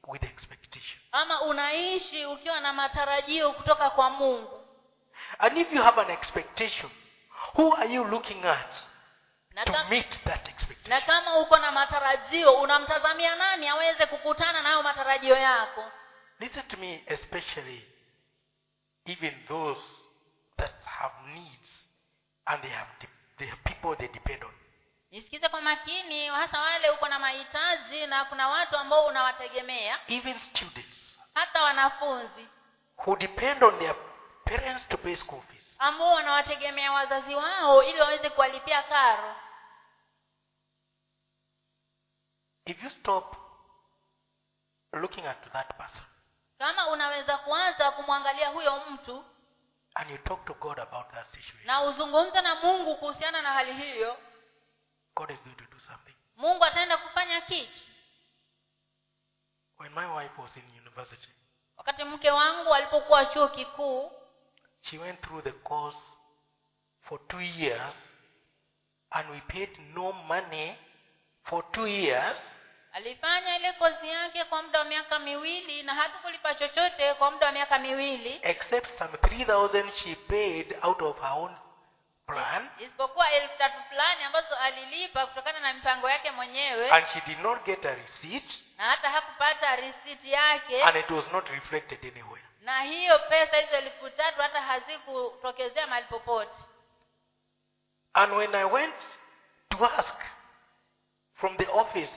[0.09, 1.01] with expectation?
[1.13, 4.61] ama unaishi ukiwa na matarajio kutoka kwa mungu?
[5.39, 6.91] And if you have an expectation,
[7.55, 8.75] who are you looking at
[9.55, 10.89] na, to meet that expectation?
[10.91, 15.93] na kama uko na matarajio unamtazamia nani aweze kukutana nayo matarajio yako
[16.41, 17.87] Listen to me, especially
[19.07, 19.81] even those
[20.57, 21.89] that have needs
[22.47, 24.53] and they have de- they have people they depend on.
[25.11, 31.17] nisikize kwa makini hasa wale uko na mahitaji na kuna watu ambao unawategemea Even students
[31.35, 32.49] hata wanafunzi
[33.07, 33.95] who depend on their
[34.45, 35.77] parents to pay school fees.
[35.79, 39.37] ambao wanawategemea wazazi wao ili waweze kuwalipia karo
[42.67, 43.37] If you stop
[44.93, 46.03] looking at that person
[46.59, 49.25] kama unaweza kuanza kumwangalia huyo mtu
[49.95, 53.73] and you talk to God about that situation, na uzungumze na mungu kuhusiana na hali
[53.73, 54.17] hiyo
[55.17, 56.15] God is going to do something.
[56.37, 57.81] mungu ataenda kufanya kitu
[59.79, 61.29] When my wife was in university,
[61.77, 64.13] wakati mke wangu alipokuwa chuo kikuu
[64.83, 65.97] she went through the course
[67.03, 67.95] for two years
[69.11, 70.79] and we paid no money
[71.43, 72.37] for two years
[72.95, 77.53] alifanya ile kozi yake kwa muda wa miaka miwili na hatukulipa chochote kwa muda wa
[77.53, 78.41] miaka miwili.
[78.43, 81.57] Except some 3000 she paid out of her own
[82.27, 82.71] plan.
[82.79, 86.91] Isipokuwa elfu tatu fulani ambazo alilipa kutokana na mipango yake mwenyewe.
[86.91, 88.51] And she did not get a receipt.
[88.77, 90.83] Na hata hakupata risiti yake.
[90.83, 92.45] And it was not reflected anywhere.
[92.61, 96.55] Na hiyo pesa hizo elfu tatu hata hazikutokezea mahali popote.
[98.13, 98.95] And when i went
[99.69, 100.15] to ask
[101.35, 102.11] from the office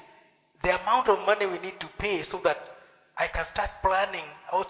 [0.62, 2.58] the amount of money we need to pay so that
[3.16, 4.68] i can start planning was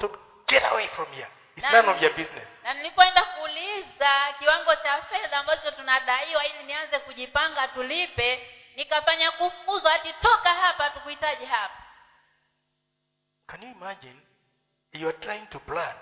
[0.48, 5.38] get away from here it's none of your business na nilipoenda kuuliza kiwango cha fedha
[5.38, 11.84] ambacho tunadaiwa ili nianze kujipanga tulipe nikafanya kufuzwa hati toka hapa tukuhitaji hapa
[13.48, 14.22] Can you imagine?
[14.92, 15.96] You are trying to plan.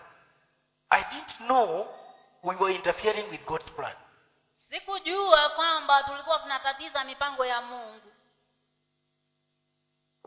[0.89, 1.87] I didn't know
[2.43, 3.95] we were interfering with God's plan.
[4.69, 8.11] sikujua kwamba tulikuwa tunatatiza mipango ya mungu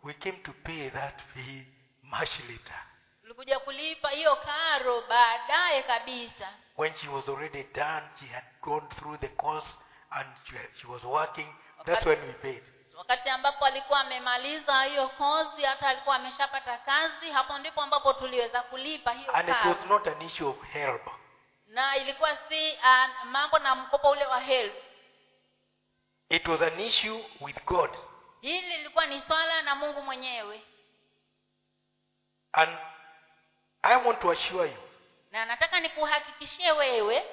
[0.02, 1.66] We came to pay that fee
[2.02, 2.82] much later.
[3.20, 9.18] tulikuja kulipa hiyo karo baadaye kabisa When she was already done, she had gone through
[9.20, 9.66] the course
[10.10, 10.28] and
[10.80, 11.54] she, was working.
[11.84, 12.62] That's when we paid.
[12.96, 19.12] wakati ambapo alikuwa amemaliza hiyo kozi hata alikuwa ameshapata kazi hapo ndipo ambapo tuliweza kulipa
[19.12, 21.02] hiyo And it was not an issue of help.
[21.66, 24.74] na ilikuwa si uh, mambo na mkopo ule wa help
[26.28, 27.90] It was an issue with God.
[28.40, 30.62] Hili lilikuwa ni swala na mungu mwenyewe
[32.52, 32.78] And
[33.82, 34.78] I want to assure you,
[35.30, 37.24] na nataka nikuhakikishie wewe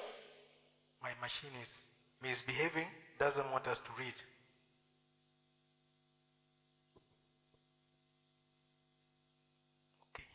[1.02, 1.70] my machine is
[2.22, 2.88] misbehaving,
[3.20, 4.14] doesn't want us to read.
[10.10, 10.26] Okay.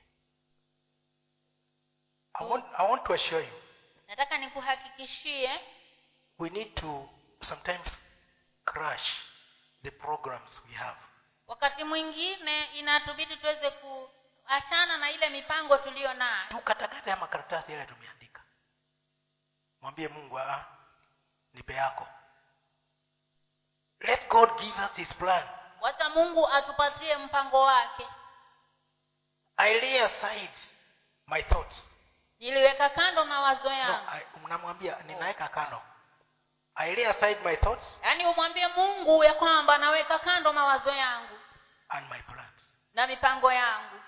[2.35, 3.61] I want, I want to assure you,
[4.09, 5.50] nataka nikuhakikishie
[6.38, 7.09] we need to
[7.42, 7.88] sometimes
[8.64, 9.12] crash
[9.82, 10.96] the programs we have.
[11.46, 16.46] wakati mwingine inatubidi tuweze kuachana na ile mipango tuliyo nayo.
[16.48, 18.42] Tukatakata ya makaratasi yale tumeandika.
[19.80, 20.64] Mwambie mungu aa
[21.54, 22.06] nipe yako.
[24.00, 25.44] Let god give us his plan.
[25.80, 28.06] Wacha mungu atupatie mpango wake.
[29.56, 30.52] I lay aside
[31.26, 31.76] my thoughts.
[32.38, 34.06] Niliweka kando mawazo yangu.
[34.36, 35.82] No, mnamwambia ninaweka kando
[36.74, 41.38] i lay aside my thoughts yaani umwambie mungu ya kwamba naweka kando mawazo yangu
[41.88, 42.61] and my plans.
[42.94, 44.00] na mipango yangu.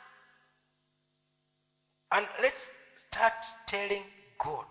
[2.10, 2.60] And let's
[3.06, 4.04] start telling
[4.38, 4.66] god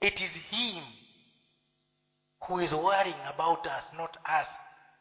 [0.00, 0.84] it is him
[2.40, 4.46] who is worrying about us not us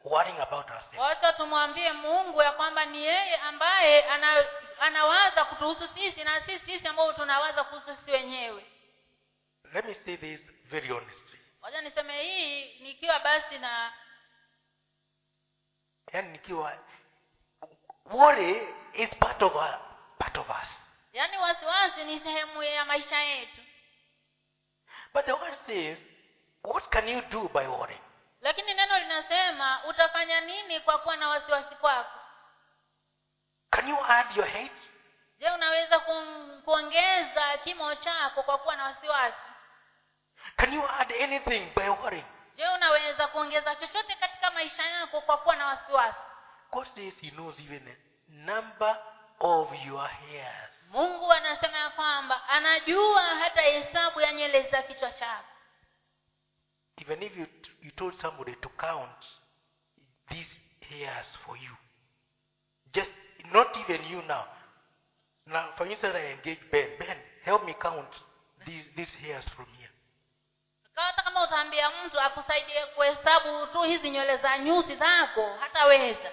[0.03, 0.65] worrying about
[0.97, 4.45] wacha tumwambie mungu ya kwamba ni yeye ambaye ana,
[4.79, 8.65] anawaza kutuhusu sisi na sisi sisi ambao tunawaza kuhusu sisi wenyewe.
[9.73, 10.39] Let me say this
[10.69, 11.39] very honestly.
[11.61, 13.93] Wacha niseme hii nikiwa basi na
[16.13, 16.77] yaani nikiwa
[18.05, 19.79] worry is part of, our,
[20.17, 20.69] part of us.
[21.13, 23.61] Yaani wasiwasi ni sehemu ya maisha yetu.
[25.13, 25.97] But the word says
[26.63, 28.01] what can you do by worrying?
[28.41, 32.19] Lakini neno linasema utafanya nini kwa kuwa na wasiwasi kwako?
[33.69, 34.81] Can you add your hate?
[35.39, 35.99] Je unaweza
[36.65, 39.48] kuongeza kimo chako kwa kuwa na wasiwasi
[40.59, 42.25] Can you add anything by worrying?
[42.57, 46.19] je unaweza kuongeza chochote katika maisha yako kwa kuwa na wasiwasi
[46.71, 47.97] God says He knows even the
[48.33, 48.97] number
[49.39, 50.71] of your hairs.
[50.89, 55.45] mungu anasema ya kwamba anajua hata hesabu ya nywele za kichwa chako
[57.01, 57.47] Even if you,
[57.81, 59.25] you told somebody to count
[60.29, 61.75] these hairs for you,
[62.93, 63.11] just
[63.51, 64.43] not even you now.
[65.45, 66.97] Now, for instance, I engage Ben.
[66.99, 68.13] Ben, help me count
[68.65, 69.89] these, these hairs from here.
[70.99, 76.31] Hata kama utaambia mtu akusaidie kuhesabu tu hizi nywele za nyusi zako hataweza.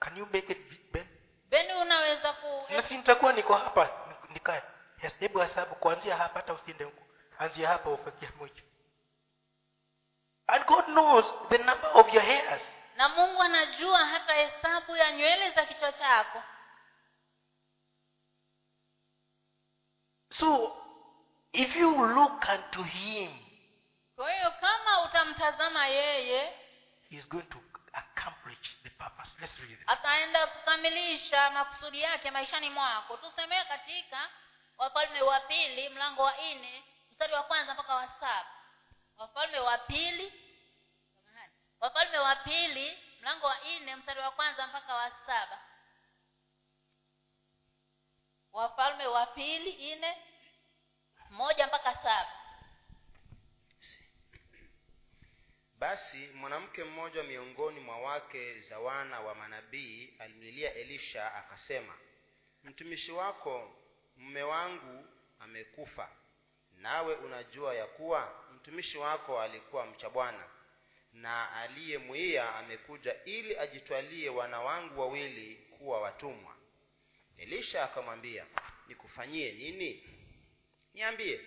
[0.00, 0.92] Can you make it,
[1.50, 1.72] Ben?
[1.82, 3.90] unaweza ku na si nitakuwa niko hapa
[4.28, 4.62] nikae.
[5.02, 7.02] Yes, hebu hesabu kuanzia hapa hata usiende huko.
[7.38, 8.62] Anzia hapa ufikia mwisho.
[10.46, 12.62] And god knows the number of your hairs.
[12.96, 16.42] Na mungu anajua hata hesabu ya nywele za kichwa chako.
[20.30, 20.76] So
[21.52, 23.51] if you look unto him
[24.22, 26.58] kwa hiyo kama utamtazama yeye
[27.28, 27.58] going to
[27.92, 29.30] accomplish the purpose.
[29.40, 29.78] Let's read it.
[29.86, 33.16] ataenda kukamilisha makusudi yake maishani mwako.
[33.16, 34.30] Tusemee katika
[34.78, 38.46] wafalme wa pili mlango wa nne mstari wa kwanza mpaka wa saba.
[39.16, 40.32] Wafalme wa pili
[41.80, 45.58] wafalme wa pili mlango wa nne mstari wa kwanza mpaka wa saba.
[48.52, 50.16] Wafalme wa pili nne
[51.30, 52.41] moja mpaka saba
[55.82, 61.94] basi mwanamke mmoja miongoni mwa wake za wana wa manabii alimlilia elisha akasema
[62.64, 63.76] mtumishi wako
[64.16, 65.06] mme wangu
[65.38, 66.08] amekufa.
[66.72, 70.44] Nawe unajua ya kuwa mtumishi wako alikuwa mcha bwana.
[71.12, 76.56] Na aliyemwia amekuja ili ajitwalie wana wangu wawili kuwa watumwa.
[77.36, 78.46] Elisha akamwambia
[78.88, 80.04] nikufanyie nini?
[80.94, 81.40] Niambie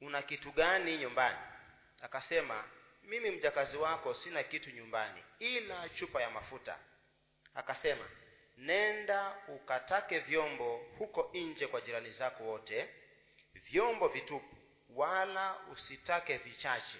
[0.00, 1.38] una kitu gani nyumbani?
[2.00, 2.64] Akasema
[3.02, 6.78] mimi mjakazi wako sina kitu nyumbani ila chupa ya mafuta.
[7.54, 8.04] Akasema
[8.56, 12.88] nenda ukatake vyombo huko nje kwa jirani zako wote
[13.54, 14.56] vyombo vitupu
[14.88, 16.98] wala usitake vichache.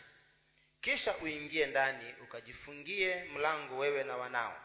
[0.81, 4.61] Kisha uingie ndani ukajifungie mlango wewe na wanao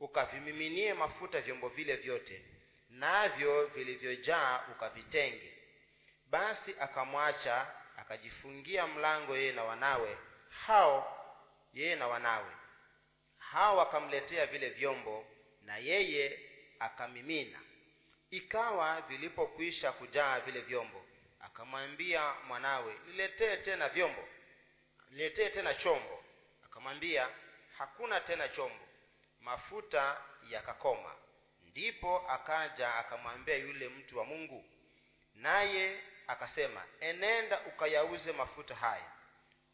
[0.00, 2.44] ukavimiminie mafuta vyombo vile vyote
[2.88, 5.52] navyo vilivyojaa ukavitenge.
[6.26, 10.18] Basi akamwacha akajifungia mlango yeye na wanawe
[10.66, 11.18] hao
[11.72, 12.52] yeye na wanawe.
[13.38, 15.26] Hao wakamletea vile vyombo
[15.62, 16.38] na yeye
[16.78, 17.60] akamimina.
[18.30, 21.06] Ikawa vilipokwisha kujaa vile vyombo
[21.40, 24.28] akamwambia mwanawe niletee tena vyombo.
[25.10, 26.24] Niletee tena chombo.
[26.64, 27.28] Akamwambia
[27.78, 28.84] hakuna tena chombo.
[29.40, 31.14] Mafuta yakakoma.
[31.62, 34.64] Ndipo akaja akamwambia yule mtu wa mungu.
[35.34, 39.10] Naye akasema enenda ukayauze mafuta haya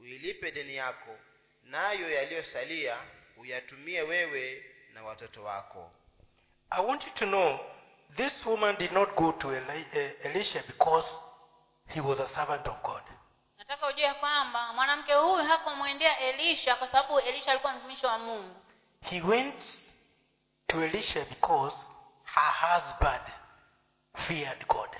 [0.00, 1.18] uilipe deni yako
[1.62, 2.96] nayo yaliyosalia
[3.36, 5.90] uyatumie wewe na watoto wako.
[6.70, 7.58] I want you to know
[8.16, 11.08] this woman did not go to eh, elisha because
[11.86, 13.02] he was a servant of god.
[13.58, 18.56] Nataka ujue kwamba mwanamke huyu hakumwendea elisha kwa sababu elisha alikuwa mtumishi wa mungu.
[19.02, 19.62] He went
[20.66, 21.76] to elisha because
[22.24, 23.22] her husband
[24.26, 24.90] feared god.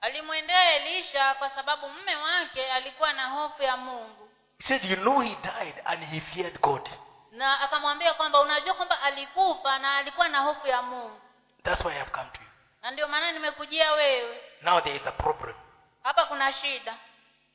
[0.00, 4.30] Alimwendea elisha kwa sababu mme wake alikuwa na hofu ya mungu
[4.64, 6.88] he said you know he died and he feared god.
[7.32, 11.20] Na akamwambia kwamba unajua kwamba alikufa na alikuwa na hofu ya mungu.
[11.62, 12.48] That's why i have come to you.
[12.82, 14.40] Na ndio maana nimekujia wewe.
[14.62, 15.54] Now there is a problem.
[16.02, 16.94] Hapa kuna shida.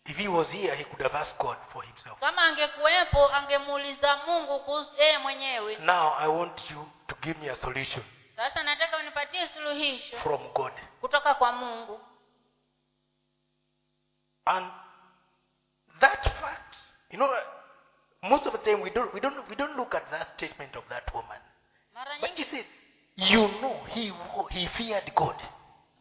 [0.06, 2.20] If he was here he could have asked god for himself.
[2.20, 5.76] Kama angekuwepo angemuuliza mungu kuhusu yeye mwenyewe.
[5.76, 8.04] Now i want you to give me a solution
[8.36, 10.74] sasa nataka unipatie suluhisho from god.
[11.02, 12.02] kutoka kwa mungu.
[14.46, 14.72] And
[16.00, 16.69] that fact
[17.12, 17.30] you know
[18.24, 20.84] most of the time we don't we don't we don't look at that statement of
[20.90, 21.38] that woman.
[22.22, 22.66] But you see
[23.16, 24.14] you know he
[24.50, 25.36] he feared god.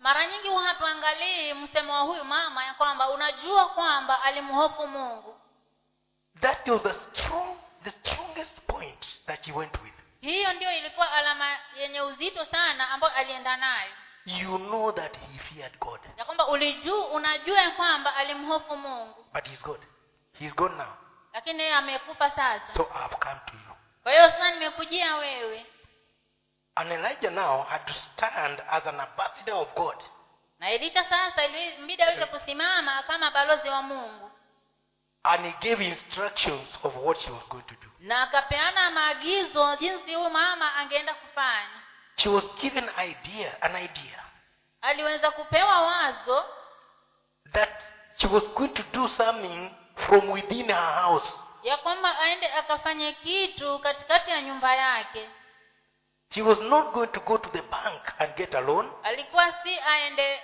[0.00, 5.40] Mara nyingi hatuangalii msemo wa huyu mama ya kwamba unajua kwamba alimhofu mungu.
[6.40, 9.94] That was the strong the strongest point that he went with.
[10.20, 13.90] Hiyo ndio ilikuwa alama yenye uzito sana ambayo alienda nayo.
[14.24, 16.00] You know that he feared god.
[16.16, 19.24] Ya kwamba ulijuu unajua ya kwamba alimhofu mungu.
[19.34, 19.80] But he's god
[20.38, 20.96] he's gone now.
[21.32, 22.74] Lakini yeye amekufa sasa.
[22.76, 23.74] So i've come to you.
[24.02, 25.66] Kwa hiyo sasa nimekujia wewe.
[26.74, 29.96] And elijah now had to stand as an ambassador of god.
[30.58, 34.30] Na elisha sasa ilimbidi aweze kusimama kama balozi wa mungu.
[35.22, 37.90] And he gave instructions of what she was going to do.
[38.00, 41.82] Na akapeana maagizo jinsi huyu mama angeenda kufanya.
[42.16, 44.24] She was given idea an idea.
[44.80, 46.44] Aliweza kupewa wazo
[47.52, 47.82] that
[48.16, 49.70] she was going to do something
[50.06, 51.32] from within her house.
[51.62, 55.28] Ya kwamba aende akafanye kitu katikati ya nyumba yake.
[56.34, 58.92] She was not going to go to the bank and get a loan.
[59.02, 60.42] Alikuwa si aende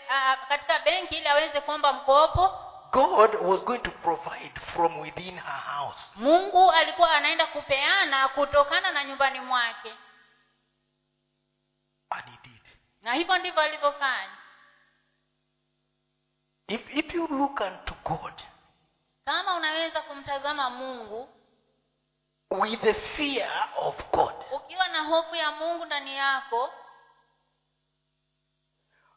[0.49, 2.61] katika benki ili aweze kuomba mkopo.
[2.93, 5.99] God was going to provide from within her house.
[6.17, 9.95] Mungu alikuwa anaenda kupeana kutokana na nyumbani mwake.
[12.11, 12.63] And he did.
[13.03, 14.37] Na hivyo ndivyo alivyofanya.
[16.69, 18.33] If, if you look unto god
[19.25, 21.29] kama unaweza kumtazama mungu
[22.51, 24.35] with the fear of god.
[24.53, 26.71] ukiwa na hofu ya mungu ndani yako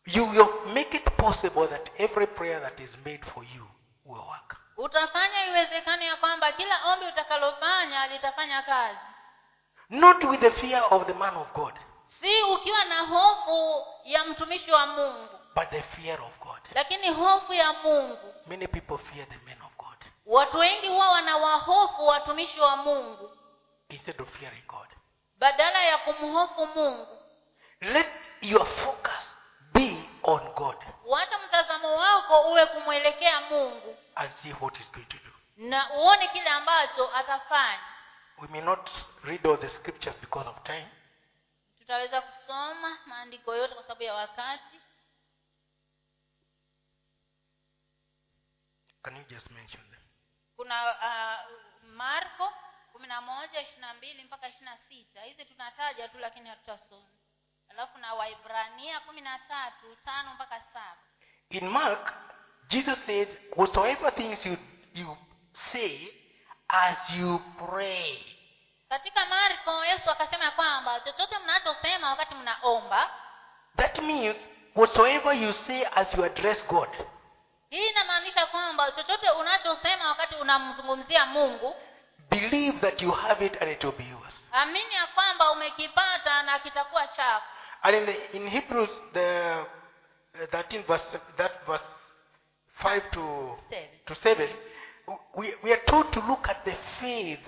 [0.06, 3.68] you will make it possible that every prayer that is made for you
[4.06, 4.58] will work.
[4.78, 9.00] utafanya iwezekane ya kwamba kila ombi utakalofanya litafanya kazi.
[9.90, 11.74] Not with the fear of the man of god
[12.22, 16.60] si ukiwa na hofu ya mtumishi wa mungu but the fear of god.
[16.74, 18.34] lakini hofu ya mungu.
[18.48, 19.38] Many people fear the
[20.28, 23.38] watu wengi huwa wanawahofu watumishi wa mungu.
[23.90, 24.88] Instead of fearing god.
[25.38, 27.18] Badala ya kumhofu mungu
[27.82, 28.08] let
[28.42, 29.24] your focus
[29.74, 30.78] be on god.
[31.06, 33.98] wacha mtazamo wako uwe kumwelekea mungu.
[34.16, 35.32] And see what he's going to do.
[35.58, 37.84] Na uone kile ambacho atafanya.
[38.38, 38.90] We may not
[39.24, 40.88] read all the scriptures because of time.
[41.80, 44.80] Tutaweza kusoma maandiko yote kwa sababu ya wakati.
[49.02, 49.87] Can you just mention
[50.58, 51.52] kuna uh,
[51.96, 52.54] marko
[52.92, 55.22] kumi na moja ishiri na mbili mpaka ishiri na sita.
[55.22, 57.08] Hizi tunataja tu lakini hatutasoma.
[57.70, 60.98] Alafu na waibrania kumi na tatu tano mpaka saba.
[61.50, 62.14] In mark
[62.68, 64.58] jesus said whatsoever things you,
[64.94, 65.18] you
[65.72, 66.08] say
[66.68, 68.24] as you pray.
[68.90, 73.12] Katika marko yesu akasema kwamba chochote mnachosema wakati mnaomba
[73.76, 74.38] that means
[74.76, 76.90] whatsoever you say as you address god
[77.70, 81.76] hii inamaanisha kwamba chochote unachosema wakati unamzungumzia mungu
[82.30, 84.34] believe that you have it and it will be yours.
[84.52, 87.46] amini ya kwamba umekipata na kitakuwa chako.
[87.82, 91.04] And in, the, in hebrews the uh, 13 verse
[91.38, 91.86] that verse
[92.84, 93.90] 5 to Seven.
[94.06, 94.50] to 7
[95.36, 97.40] we, we are told to look at the faith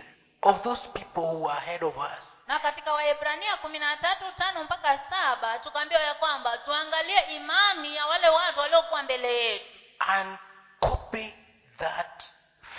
[0.41, 2.24] of those people who are ahead of us.
[2.47, 8.05] Na katika wahebrania kumi na tatu tano mpaka saba tukaambiwa ya kwamba tuangalie imani ya
[8.07, 10.38] wale watu waliokuwa mbele yetu and
[10.80, 11.34] copy
[11.78, 12.24] that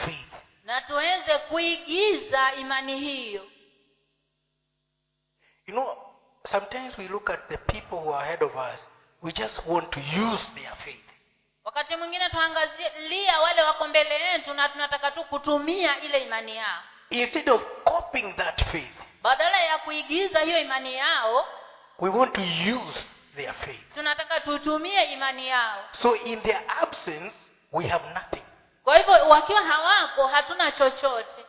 [0.04, 0.32] faith.
[0.64, 3.46] Na tuweze kuigiza imani hiyo.
[5.66, 5.96] You know
[6.50, 8.80] sometimes we look at the people who are ahead of us
[9.22, 11.04] we just want to use their faith.
[11.64, 16.82] Wakati mwingine tuangalia wale wako mbele yetu na tunataka tu kutumia ile imani yao.
[17.10, 21.46] Instead of copying that faith badala ya kuigiza hiyo imani yao
[21.98, 23.06] we want to use
[23.36, 23.94] their faith.
[23.94, 25.84] Tunataka tutumie imani yao.
[25.92, 27.34] So in their absence
[27.72, 28.44] we have nothing.
[28.84, 31.44] Kwa hivyo wakiwa hawako hatuna chochote.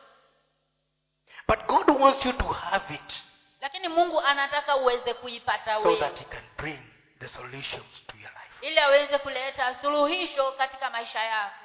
[1.48, 3.22] But god wants you to have it
[3.62, 6.78] lakini mungu anataka uweze kuipata so that he can bring
[7.18, 8.66] the solutions to your life.
[8.66, 11.56] Ili aweze kuleta suluhisho katika maisha yako.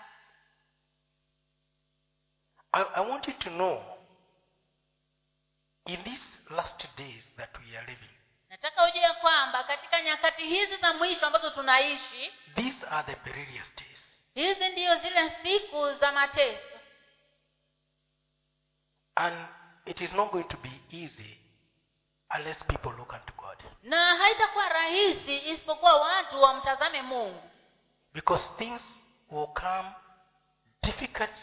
[2.72, 3.84] I, I want you to know
[5.86, 8.16] in these last days that we are living
[8.62, 13.76] nataka uje ya kwamba katika nyakati hizi za mwisho ambazo tunaishi these are the perilous
[13.76, 13.99] days.
[14.34, 16.78] hizi ndiyo zile siku za mateso.
[19.16, 19.47] And
[19.86, 21.38] it is not going to be easy
[22.36, 23.58] unless people look unto god.
[23.84, 27.43] Na haitakuwa rahisi isipokuwa watu wamtazame mungu.
[28.14, 28.82] Because things
[29.30, 29.89] will come
[30.84, 31.36] difficult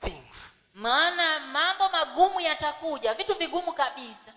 [0.00, 0.36] things.
[0.74, 4.31] Maana mambo magumu yatakuja vitu vigumu kabisa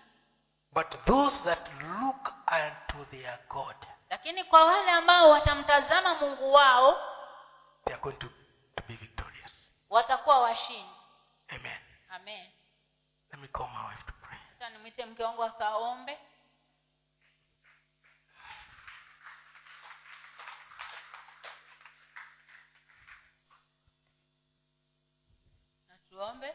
[0.76, 1.64] but those that
[2.00, 2.22] look
[2.52, 3.76] unto their god
[4.10, 6.96] lakini kwa wale ambao watamtazama mungu wao
[7.84, 8.26] they are going to,
[8.76, 9.52] to be victorious.
[9.90, 10.90] watakuwa washindi.
[11.48, 11.78] Amen.
[12.10, 12.50] Amen.
[13.32, 14.38] Let me call my wife to pray.
[14.58, 16.18] Sasa nimwite mke wangu akaombe.
[26.10, 26.54] Tuombe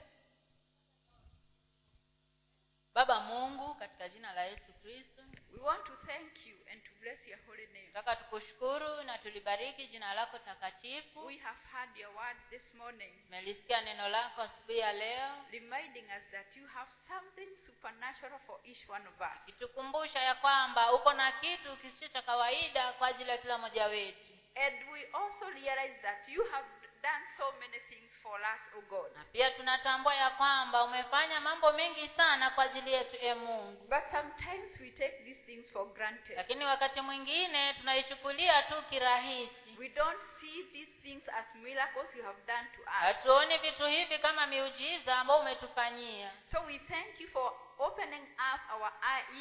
[2.94, 5.22] baba mungu katika jina la yesu kristo.
[5.52, 7.88] We want to thank you and to bless your holy name.
[7.94, 11.26] nataka tukushukuru na tulibariki jina lako takatifu.
[11.26, 15.30] We have heard your word this morning, tumelisikia neno lako asubuhi ya leo.
[15.52, 19.38] Reminding us that you have something supernatural for each one of us.
[19.48, 24.32] ikitukumbusha ya kwamba uko na kitu kisicho cha kawaida kwa ajili ya kila mmoja wetu.
[24.56, 26.68] And we also realize that you have
[27.02, 29.16] done so many things for us, O God.
[29.18, 34.04] na pia tunatambua ya kwamba umefanya mambo mengi sana kwa ajili yetu e mungu But
[34.12, 36.38] sometimes we take these things for granted.
[36.38, 42.42] lakini wakati mwingine tunaichukulia tu kirahisi We don't see these things as miracles you have
[42.48, 42.88] done to us.
[42.88, 48.24] hatuoni vitu hivi kama miujiza ambao umetufanyia So we thank you for opening
[48.54, 48.92] up our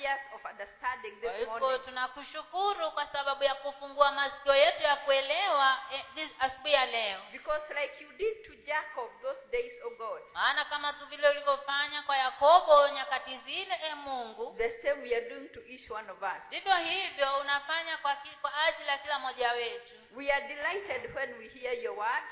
[0.02, 1.84] ears of understanding kwa this hivyo morning.
[1.84, 7.74] tunakushukuru kwa sababu ya kufungua masikio yetu ya kuelewa eh, this- asubuhi ya leo Because
[7.74, 12.16] like you did to Jacob those days, O God, maana kama tu vile ulivyofanya kwa
[12.16, 16.42] yakobo nyakati zile e mungu the same we are doing to each one of us.
[16.50, 21.48] vivyo hivyo unafanya kwa, kwa ajili ya kila mmoja wetu We are delighted when we
[21.48, 22.24] hear your word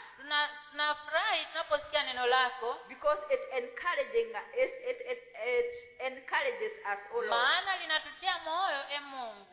[0.73, 2.77] tunafurahi tunaposikia neno lako.
[2.89, 5.73] because it encouraging it, it, it, it
[6.13, 9.47] encourages us, oh maana linatutia moyo e mungu.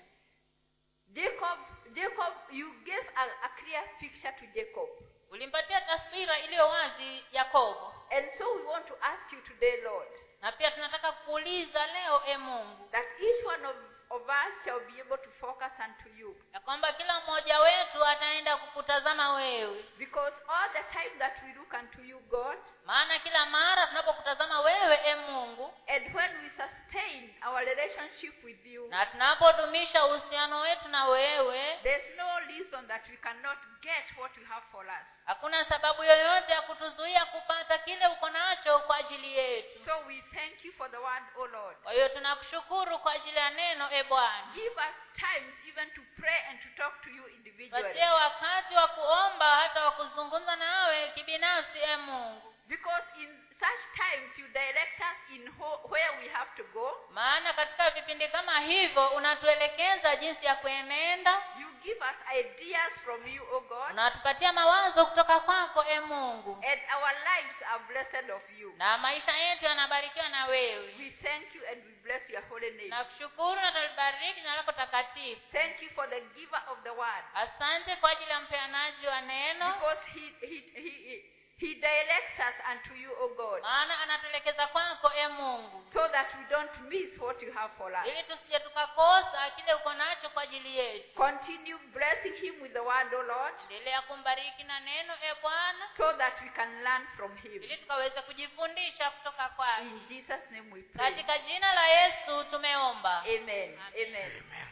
[1.13, 1.57] Jacob,
[1.93, 4.89] Jacob, you gave a, a clear picture to Jacob.
[5.29, 7.93] ulimpatia taswira iliyo wazi yakobo.
[8.11, 10.07] And so we want to ask you today, Lord,
[10.41, 13.75] na pia tunataka kuuliza leo e mungu that each one of,
[14.09, 16.35] of us shall be able to focus unto you.
[16.53, 21.73] ya kwamba kila mmoja wetu ataenda kukutazama wewe Because all the time that we look
[21.73, 27.59] unto you, God, maana kila mara tunapokutazama wewe e mungu and when we sustain our
[27.65, 33.57] relationship with you, na tunapodumisha uhusiano wetu na wewe there's no reason that we cannot
[33.81, 35.05] get what you have for us.
[35.25, 40.65] hakuna sababu yoyote ya kutuzuia kupata kile uko nacho kwa ajili yetu So we thank
[40.65, 41.77] you for the word, O Lord.
[41.83, 46.39] kwa hiyo tunakushukuru kwa ajili ya neno e bwana Give us times even to pray
[46.49, 47.83] and to talk to you individually.
[47.83, 54.37] patie wakati wa kuomba hata wa kuzungumza nawe kibinafsi e mungu Because in such times
[54.37, 56.97] you direct us in ho- where we have to go.
[57.11, 63.43] maana katika vipindi kama hivyo unatuelekeza jinsi ya kuenenda You give us ideas from you,
[63.51, 63.91] O God.
[63.91, 68.73] unatupatia mawazo kutoka kwako e mungu And our lives are blessed of you.
[68.77, 72.87] na maisha yetu yanabarikiwa na wewe We thank you and we bless your holy name.
[72.89, 77.23] nakushukuru na tulibariki na lako takatifu Thank you for the giver of the word.
[77.35, 82.55] asante kwa ajili ya mpeanaji wa neno Because he, he, he, he, he directs us
[82.71, 83.61] unto you, O God.
[83.61, 88.07] maana anatuelekeza kwako e mungu So that we don't miss what you have for us.
[88.07, 93.13] ili tusije tukakosa kile uko nacho kwa ajili yetu Continue blessing him with the word,
[93.13, 93.53] O Lord.
[93.61, 97.63] endelea kumbariki na neno e bwana So that we can learn from him.
[97.63, 101.11] ili tukaweze kujifundisha kutoka kwake In Jesus' name we pray.
[101.11, 103.79] katika jina la yesu tumeomba Amen.
[103.93, 104.31] Amen.
[104.41, 104.67] Amen.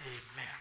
[0.00, 0.57] Amen.